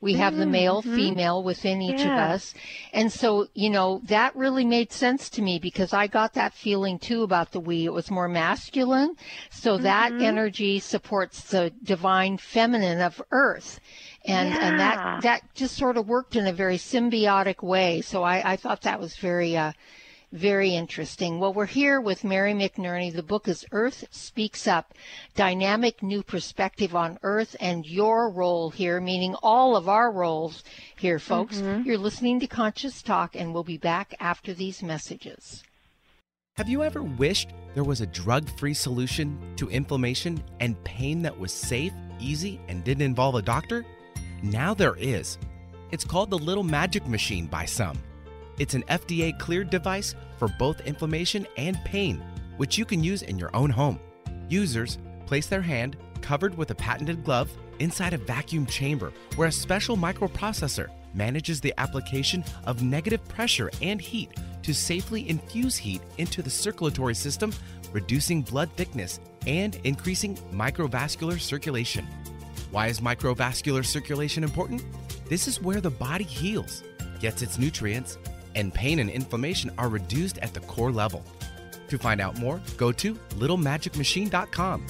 [0.00, 0.40] we have mm-hmm.
[0.40, 2.12] the male, female within each yeah.
[2.12, 2.54] of us.
[2.92, 6.98] And so, you know, that really made sense to me because I got that feeling
[6.98, 7.86] too about the we.
[7.86, 9.16] It was more masculine.
[9.50, 9.84] So mm-hmm.
[9.84, 13.80] that energy supports the divine feminine of earth.
[14.26, 14.68] And, yeah.
[14.68, 18.02] and that, that just sort of worked in a very symbiotic way.
[18.02, 19.72] So I, I thought that was very, uh,
[20.32, 21.38] Very interesting.
[21.38, 23.14] Well, we're here with Mary McNerney.
[23.14, 24.92] The book is Earth Speaks Up
[25.36, 30.64] Dynamic New Perspective on Earth and Your Role Here, meaning all of our roles
[30.96, 31.58] here, folks.
[31.58, 31.88] Mm-hmm.
[31.88, 35.62] You're listening to Conscious Talk, and we'll be back after these messages.
[36.56, 41.38] Have you ever wished there was a drug free solution to inflammation and pain that
[41.38, 43.86] was safe, easy, and didn't involve a doctor?
[44.42, 45.38] Now there is.
[45.92, 47.96] It's called the Little Magic Machine by some.
[48.58, 52.22] It's an FDA cleared device for both inflammation and pain,
[52.56, 54.00] which you can use in your own home.
[54.48, 59.52] Users place their hand, covered with a patented glove, inside a vacuum chamber where a
[59.52, 64.30] special microprocessor manages the application of negative pressure and heat
[64.62, 67.52] to safely infuse heat into the circulatory system,
[67.92, 72.06] reducing blood thickness and increasing microvascular circulation.
[72.70, 74.82] Why is microvascular circulation important?
[75.28, 76.82] This is where the body heals,
[77.20, 78.18] gets its nutrients,
[78.56, 81.22] and pain and inflammation are reduced at the core level.
[81.88, 84.86] To find out more, go to littlemagicmachine.com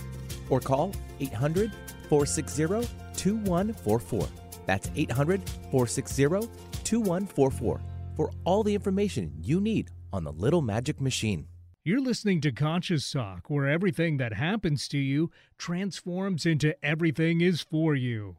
[0.48, 1.72] or call 800
[2.08, 4.28] 460 2144.
[4.64, 6.48] That's 800 460
[6.84, 7.80] 2144
[8.16, 11.46] for all the information you need on the Little Magic Machine.
[11.84, 17.60] You're listening to Conscious Talk, where everything that happens to you transforms into everything is
[17.60, 18.38] for you.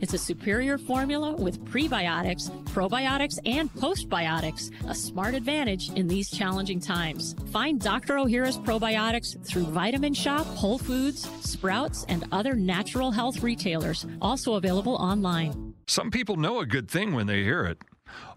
[0.00, 6.80] It's a superior formula with prebiotics, probiotics, and postbiotics, a smart advantage in these challenging
[6.80, 7.34] times.
[7.52, 8.18] Find Dr.
[8.18, 14.94] O'Hara's probiotics through Vitamin Shoppe, Whole Foods, Sprouts, and other natural health retailers, also available
[14.94, 15.74] online.
[15.86, 17.78] Some people know a good thing when they hear it.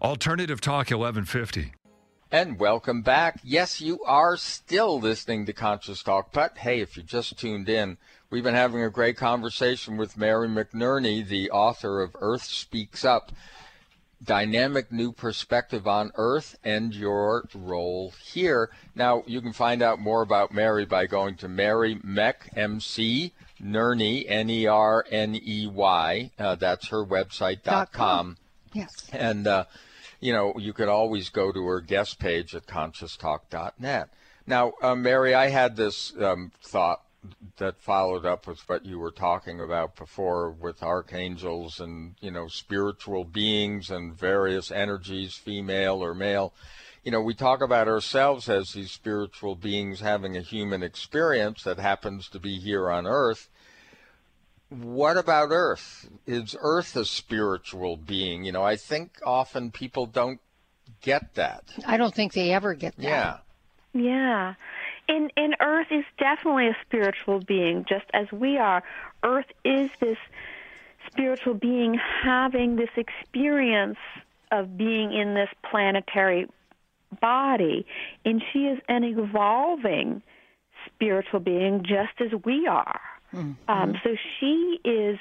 [0.00, 1.72] Alternative Talk 1150.
[2.30, 3.40] And welcome back.
[3.44, 7.98] Yes, you are still listening to Conscious Talk, but hey, if you just tuned in,
[8.32, 13.30] We've been having a great conversation with Mary McNerney, the author of Earth Speaks Up
[14.24, 18.70] Dynamic New Perspective on Earth and Your Role Here.
[18.94, 24.24] Now, you can find out more about Mary by going to Mary Mech, M-C, Nerney,
[24.26, 26.30] N-E-R-N-E-Y.
[26.38, 28.38] Uh, that's her website, dot com.
[28.72, 29.10] Yes.
[29.12, 29.66] And, uh,
[30.20, 34.08] you know, you could always go to her guest page at conscioustalk.net.
[34.46, 37.02] Now, uh, Mary, I had this um, thought
[37.58, 42.48] that followed up with what you were talking about before with archangels and you know
[42.48, 46.52] spiritual beings and various energies female or male.
[47.04, 51.78] You know we talk about ourselves as these spiritual beings having a human experience that
[51.78, 53.48] happens to be here on earth.
[54.68, 56.08] What about earth?
[56.26, 58.44] Is earth a spiritual being?
[58.44, 60.40] You know i think often people don't
[61.00, 61.64] get that.
[61.86, 63.02] I don't think they ever get that.
[63.02, 63.38] Yeah.
[63.92, 64.54] Yeah
[65.08, 68.82] and and Earth is definitely a spiritual being, just as we are.
[69.22, 70.18] Earth is this
[71.06, 73.98] spiritual being having this experience
[74.50, 76.48] of being in this planetary
[77.20, 77.86] body,
[78.24, 80.22] and she is an evolving
[80.86, 83.00] spiritual being, just as we are.
[83.34, 83.70] Mm-hmm.
[83.70, 85.18] Um, so she is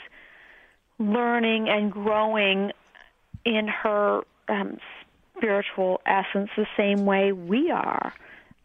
[0.99, 2.71] learning and growing
[3.45, 4.77] in her um,
[5.35, 8.13] spiritual essence the same way we are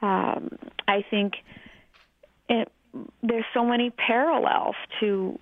[0.06, 0.50] um,
[0.86, 1.34] I think
[2.48, 2.70] it,
[3.22, 5.38] there's so many parallels to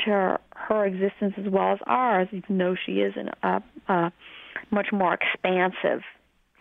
[0.00, 4.12] to her, her, existence as well as ours, even though she is an, a, a
[4.70, 6.02] much more expansive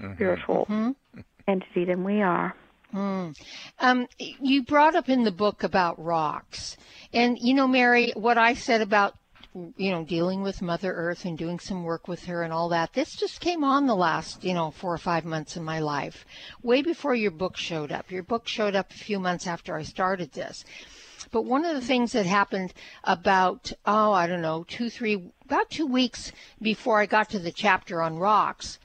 [0.01, 0.13] mm-hmm.
[0.15, 1.19] spiritual mm-hmm.
[1.47, 2.55] entity than we are.
[2.93, 3.35] Mm.
[3.79, 6.77] Um, you brought up in the book about rocks,
[7.13, 9.13] and you know, Mary, what I said about
[9.75, 12.93] you know, dealing with Mother Earth and doing some work with her and all that.
[12.93, 16.25] This just came on the last, you know, four or five months in my life,
[16.61, 18.11] way before your book showed up.
[18.11, 20.63] Your book showed up a few months after I started this.
[21.31, 25.69] But one of the things that happened about, oh, I don't know, two, three, about
[25.69, 26.31] two weeks
[26.61, 28.79] before I got to the chapter on rocks,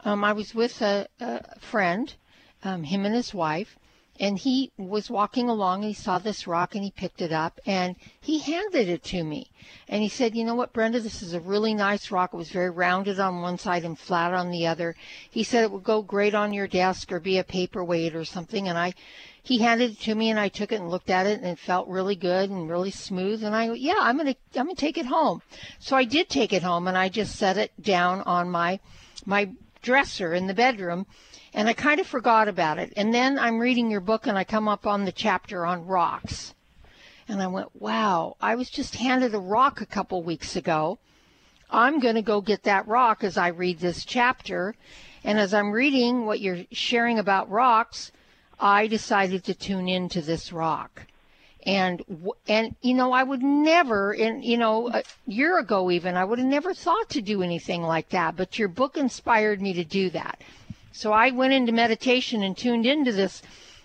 [0.00, 2.14] um, I was with a, a friend,
[2.62, 3.78] um, him and his wife,
[4.20, 7.60] and he was walking along and he saw this rock and he picked it up
[7.66, 9.50] and he handed it to me.
[9.88, 11.00] And he said you know what brenda?
[11.00, 12.32] This is a really nice rock.
[12.32, 14.94] It was very rounded on one side and flat on the other.
[15.28, 18.68] He said it would go great on your desk or be a paperweight or something.
[18.68, 18.94] And i
[19.42, 21.58] he handed it to me and i took it and looked at it and it
[21.58, 23.42] felt really good and really smooth.
[23.42, 25.42] And i yeah i'm to i'm to take it home.
[25.80, 28.78] So i did take it home and i just set it down on my
[29.26, 29.50] my
[29.82, 31.06] dresser in the bedroom
[31.54, 32.92] and I kind of forgot about it.
[32.96, 36.52] And then I'm reading your book and I come up on the chapter on rocks.
[37.28, 40.98] And I went, wow, I was just handed a rock a couple weeks ago.
[41.70, 44.74] I'm going to go get that rock as I read this chapter.
[45.22, 48.10] And as I'm reading what you're sharing about rocks,
[48.58, 51.06] I decided to tune into this rock.
[51.66, 52.04] And
[52.46, 56.38] and you know I would never and you know a year ago even I would
[56.38, 60.10] have never thought to do anything like that but your book inspired me to do
[60.10, 60.42] that
[60.96, 63.42] so I went into meditation and tuned into this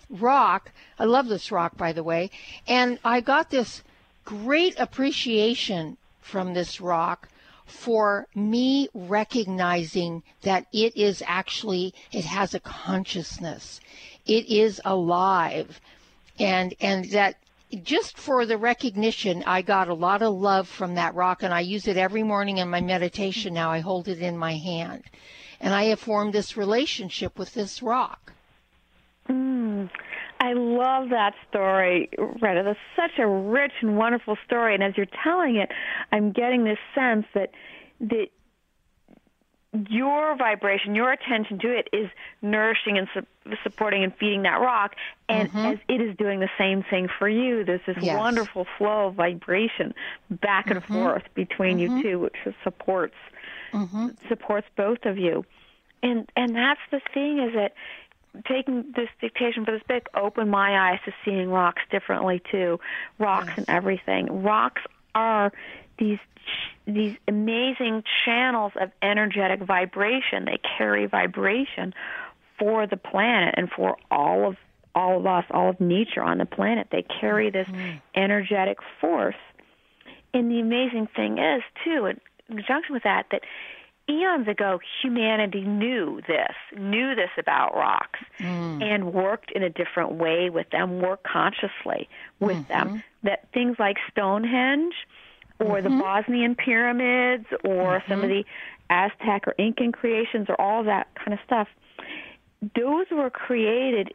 [0.08, 0.70] rock.
[0.96, 2.30] I love this rock, by the way.
[2.68, 3.82] And I got this
[4.24, 7.28] great appreciation from this rock
[7.66, 13.80] for me recognizing that it is actually, it has a consciousness.
[14.24, 15.80] It is alive.
[16.38, 17.38] And, and that
[17.82, 21.60] just for the recognition, I got a lot of love from that rock, and I
[21.60, 23.72] use it every morning in my meditation now.
[23.72, 25.02] I hold it in my hand
[25.60, 28.32] and I have formed this relationship with this rock.
[29.28, 29.90] Mm,
[30.40, 32.08] I love that story,
[32.38, 32.64] Brenda.
[32.64, 34.74] That's such a rich and wonderful story.
[34.74, 35.70] And as you're telling it,
[36.10, 37.50] I'm getting this sense that
[38.00, 38.28] that
[39.88, 42.10] your vibration, your attention to it is
[42.42, 44.96] nourishing and su- supporting and feeding that rock,
[45.28, 45.58] and mm-hmm.
[45.58, 48.18] as it is doing the same thing for you, there's this yes.
[48.18, 49.94] wonderful flow of vibration
[50.28, 50.94] back and mm-hmm.
[50.94, 51.98] forth between mm-hmm.
[51.98, 52.34] you two, which
[52.64, 53.14] supports
[53.72, 54.08] mm-hmm.
[54.28, 55.44] supports both of you.
[56.02, 57.74] And and that's the thing is that
[58.46, 62.80] taking this dictation for this book opened my eyes to seeing rocks differently too.
[63.18, 63.58] Rocks yes.
[63.58, 64.42] and everything.
[64.42, 64.82] Rocks
[65.14, 65.52] are
[65.98, 66.18] these
[66.86, 70.44] these amazing channels of energetic vibration.
[70.44, 71.94] They carry vibration
[72.58, 74.56] for the planet and for all of
[74.94, 76.88] all of us, all of nature on the planet.
[76.90, 77.98] They carry this mm-hmm.
[78.14, 79.36] energetic force.
[80.32, 82.20] And the amazing thing is, too, in
[82.56, 83.42] conjunction with that, that
[84.08, 88.82] eons ago, humanity knew this, knew this about rocks, mm.
[88.82, 92.08] and worked in a different way with them, worked consciously
[92.40, 92.90] with mm-hmm.
[92.90, 93.02] them.
[93.22, 94.94] That things like Stonehenge
[95.58, 95.84] or mm-hmm.
[95.84, 98.10] the Bosnian pyramids or mm-hmm.
[98.10, 98.44] some of the
[98.88, 101.68] Aztec or Incan creations or all that kind of stuff,
[102.74, 104.12] those were created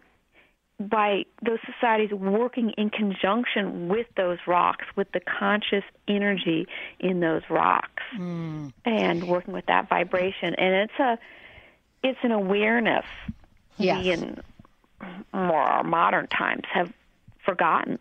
[0.80, 6.68] by those societies working in conjunction with those rocks, with the conscious energy
[7.00, 8.74] in those rocks, mm.
[8.84, 10.54] and working with that vibration.
[10.56, 11.18] And it's a
[12.04, 13.06] it's an awareness
[13.78, 14.04] yes.
[14.04, 14.42] we in
[15.34, 16.92] more our modern times have
[17.46, 18.00] forgotten.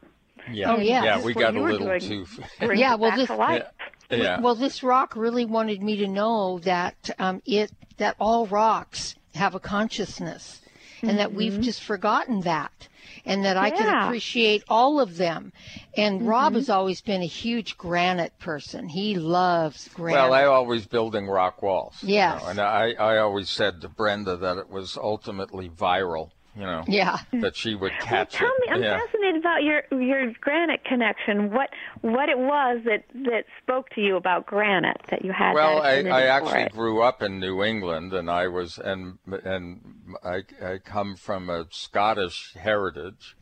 [0.50, 2.26] Yeah, oh, yeah, yeah, we got a little too.
[2.74, 3.62] yeah, well, this yeah.
[4.10, 4.40] yeah.
[4.40, 9.54] well, this rock really wanted me to know that um, it that all rocks have
[9.54, 10.60] a consciousness
[11.04, 11.18] and mm-hmm.
[11.18, 11.62] that we've mm-hmm.
[11.62, 12.88] just forgotten that
[13.26, 15.52] and that I can appreciate all of them.
[15.96, 16.28] And mm-hmm.
[16.28, 18.88] Rob has always been a huge granite person.
[18.88, 20.20] He loves granite.
[20.20, 21.96] Well, I always building rock walls.
[22.02, 22.40] Yes.
[22.40, 26.62] You know, and I, I always said to Brenda that it was ultimately viral you
[26.62, 27.18] know, yeah.
[27.32, 28.60] that she would catch well, tell it.
[28.60, 28.98] me, I'm yeah.
[28.98, 31.52] fascinated about your your granite connection.
[31.52, 31.70] What
[32.02, 35.54] what it was that that spoke to you about granite that you had.
[35.54, 39.80] Well, I, I actually grew up in New England, and I was and and
[40.22, 43.36] I I come from a Scottish heritage.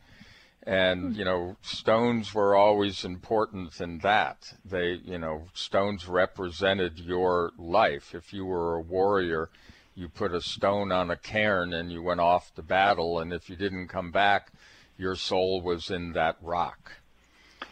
[0.65, 1.19] And hmm.
[1.19, 4.53] you know, stones were always important in that.
[4.63, 8.15] They, you know, stones represented your life.
[8.15, 9.49] If you were a warrior,
[9.95, 13.49] you put a stone on a cairn and you went off to battle, and if
[13.49, 14.51] you didn't come back,
[14.97, 16.93] your soul was in that rock.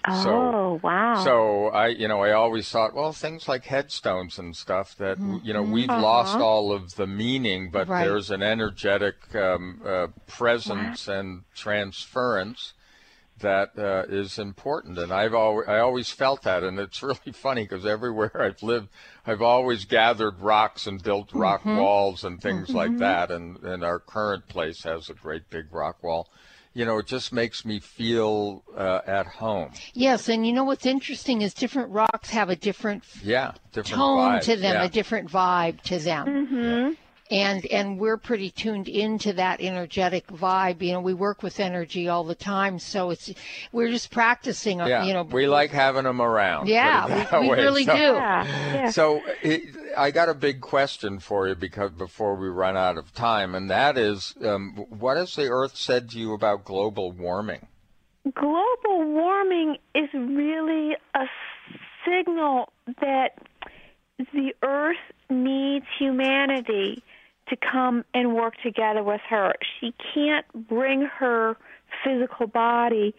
[0.08, 1.24] Oh so, wow!
[1.24, 5.38] So I, you know, I always thought, well, things like headstones and stuff that mm-hmm.
[5.44, 6.02] you know we've uh-huh.
[6.02, 8.06] lost all of the meaning, but right.
[8.06, 12.74] there's an energetic um, uh, presence and transference
[13.42, 17.64] that uh, is important, and I've always I always felt that, and it's really funny
[17.64, 18.90] because everywhere I've lived,
[19.26, 21.78] I've always gathered rocks and built rock mm-hmm.
[21.78, 22.78] walls and things mm-hmm.
[22.78, 26.30] like that, and and our current place has a great big rock wall.
[26.74, 29.74] You know, it just makes me feel uh, at home.
[29.94, 34.20] Yes, and you know what's interesting is different rocks have a different yeah different tone
[34.20, 34.42] vibe.
[34.44, 34.84] to them, yeah.
[34.84, 36.28] a different vibe to them.
[36.28, 36.94] Mm-hmm
[37.32, 40.82] and and we're pretty tuned into that energetic vibe.
[40.82, 43.34] You know we work with energy all the time so it's
[43.72, 45.24] we're just practicing yeah, you know.
[45.24, 48.02] we like having them around yeah we, we really so, do.
[48.02, 48.92] Yeah, yeah.
[48.92, 49.62] so it,
[49.98, 53.70] I got a big question for you because before we run out of time, and
[53.70, 57.68] that is, um, what has the Earth said to you about global warming?
[58.34, 61.26] Global warming is really a
[62.06, 62.72] signal
[63.02, 63.40] that
[64.34, 64.98] the Earth
[65.30, 67.04] needs humanity
[67.52, 69.54] to come and work together with her.
[69.80, 71.58] She can't bring her
[72.04, 73.14] physical body.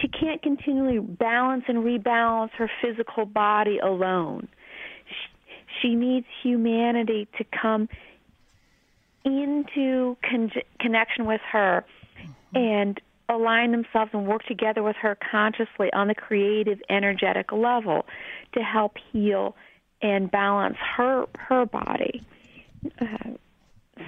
[0.00, 4.48] She can't continually balance and rebalance her physical body alone.
[5.06, 7.88] She, she needs humanity to come
[9.24, 10.50] into con-
[10.80, 11.84] connection with her
[12.54, 12.98] and
[13.28, 18.06] align themselves and work together with her consciously on the creative energetic level
[18.54, 19.54] to help heal
[20.00, 22.26] and balance her her body.
[23.00, 23.06] Uh,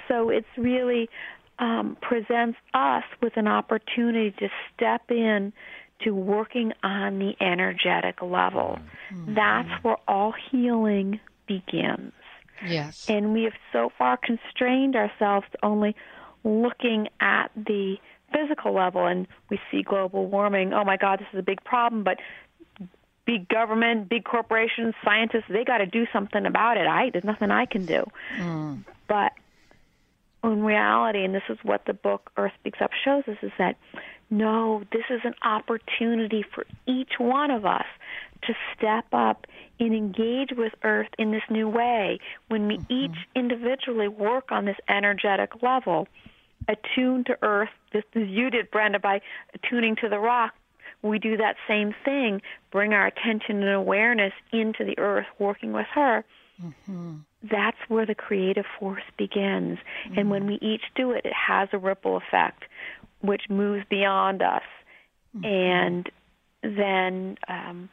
[0.09, 1.09] so it's really
[1.59, 5.53] um, presents us with an opportunity to step in
[6.03, 8.79] to working on the energetic level.
[9.13, 9.35] Mm-hmm.
[9.35, 12.13] That's where all healing begins.
[12.67, 13.07] Yes.
[13.09, 15.95] And we have so far constrained ourselves to only
[16.43, 17.97] looking at the
[18.33, 20.73] physical level and we see global warming.
[20.73, 22.19] Oh my God, this is a big problem, but
[23.27, 26.87] big government, big corporations, scientists, they got to do something about it.
[26.87, 28.05] I there's nothing I can do.
[28.39, 28.85] Mm.
[29.09, 29.33] But
[30.43, 33.77] in reality, and this is what the book Earth Speaks Up shows us, is that
[34.31, 37.87] no, this is an opportunity for each one of us
[38.43, 39.47] to step up
[39.81, 42.19] and engage with Earth in this new way.
[42.49, 42.93] When we mm-hmm.
[42.93, 46.09] each individually work on this energetic level,
[46.69, 49.21] attune to Earth, just as you did, Brenda, by
[49.55, 50.55] attuning to the rock,
[51.05, 52.43] we do that same thing,
[52.73, 56.25] bring our attention and awareness into the Earth, working with her.
[56.63, 57.17] Mm-hmm
[57.51, 59.79] that's where the creative force begins.
[60.07, 60.19] Mm-hmm.
[60.19, 60.65] And when mm-hmm.
[60.65, 62.65] we each do it, it has a ripple effect,
[63.21, 64.63] which moves beyond us.
[65.37, 65.45] Mm-hmm.
[65.45, 66.11] And
[66.63, 67.89] then um,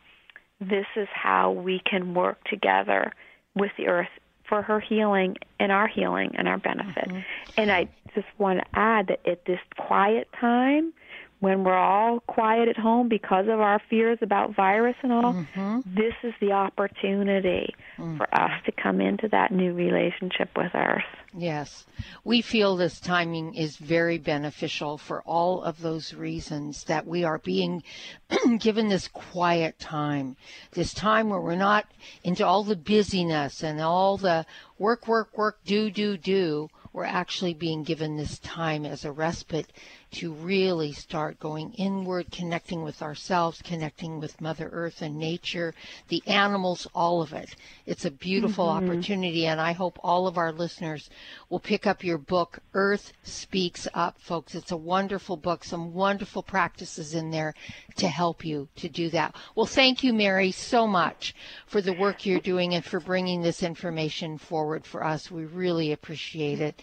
[0.60, 3.12] this is how we can work together
[3.56, 4.10] with the earth
[4.48, 7.10] for her healing and our healing and our benefit.
[7.10, 7.20] Mm-hmm.
[7.58, 10.94] And I just want to add that at this quiet time,
[11.42, 15.80] when we're all quiet at home because of our fears about virus and all, mm-hmm.
[15.86, 18.16] this is the opportunity mm-hmm.
[18.18, 21.02] for us to come into that new relationship with Earth.
[21.34, 21.88] Yes.
[22.24, 27.40] We feel this timing is very beneficial for all of those reasons that we are
[27.40, 27.82] being
[28.60, 30.38] given this quiet time,
[30.74, 31.88] this time where we're not
[32.24, 34.46] into all the busyness and all the
[34.78, 36.70] work, work, work, do, do, do.
[36.94, 39.72] We're actually being given this time as a respite
[40.12, 45.74] to really start going inward, connecting with ourselves, connecting with Mother Earth and nature,
[46.10, 47.56] the animals, all of it.
[47.86, 48.90] It's a beautiful mm-hmm.
[48.90, 51.10] opportunity, and I hope all of our listeners
[51.52, 54.56] will pick up your book, Earth Speaks Up, folks.
[54.56, 57.54] It's a wonderful book, some wonderful practices in there
[57.98, 59.36] to help you to do that.
[59.54, 61.36] Well, thank you, Mary, so much
[61.68, 65.30] for the work you're doing and for bringing this information forward for us.
[65.30, 66.82] We really appreciate it.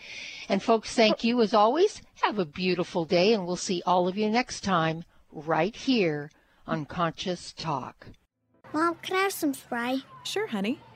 [0.50, 2.02] And, folks, thank you as always.
[2.22, 6.30] Have a beautiful day, and we'll see all of you next time right here
[6.66, 8.08] on Conscious Talk.
[8.74, 10.02] Mom, can I have some spray?
[10.24, 10.78] Sure, honey.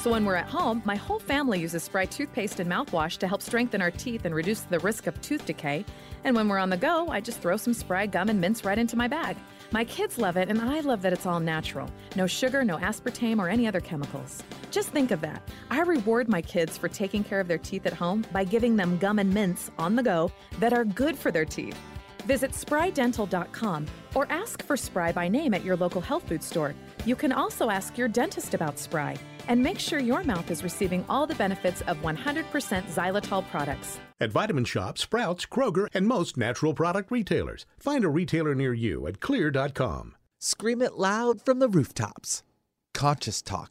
[0.00, 3.42] So when we're at home, my whole family uses Spry toothpaste and mouthwash to help
[3.42, 5.84] strengthen our teeth and reduce the risk of tooth decay.
[6.24, 8.78] And when we're on the go, I just throw some Spry gum and mints right
[8.78, 9.36] into my bag.
[9.72, 11.86] My kids love it, and I love that it's all natural.
[12.16, 14.42] No sugar, no aspartame, or any other chemicals.
[14.70, 15.46] Just think of that.
[15.70, 18.96] I reward my kids for taking care of their teeth at home by giving them
[18.96, 21.78] gum and mints on the go that are good for their teeth.
[22.24, 23.84] Visit sprydental.com
[24.14, 26.74] or ask for Spry by name at your local health food store.
[27.04, 29.18] You can also ask your dentist about Spry
[29.50, 32.14] and make sure your mouth is receiving all the benefits of 100%
[32.94, 33.98] xylitol products.
[34.20, 37.66] At Vitamin Shoppe, Sprouts, Kroger, and most natural product retailers.
[37.78, 40.14] Find a retailer near you at xlear.com.
[40.38, 42.44] Scream it loud from the rooftops.
[42.94, 43.70] Conscious Talk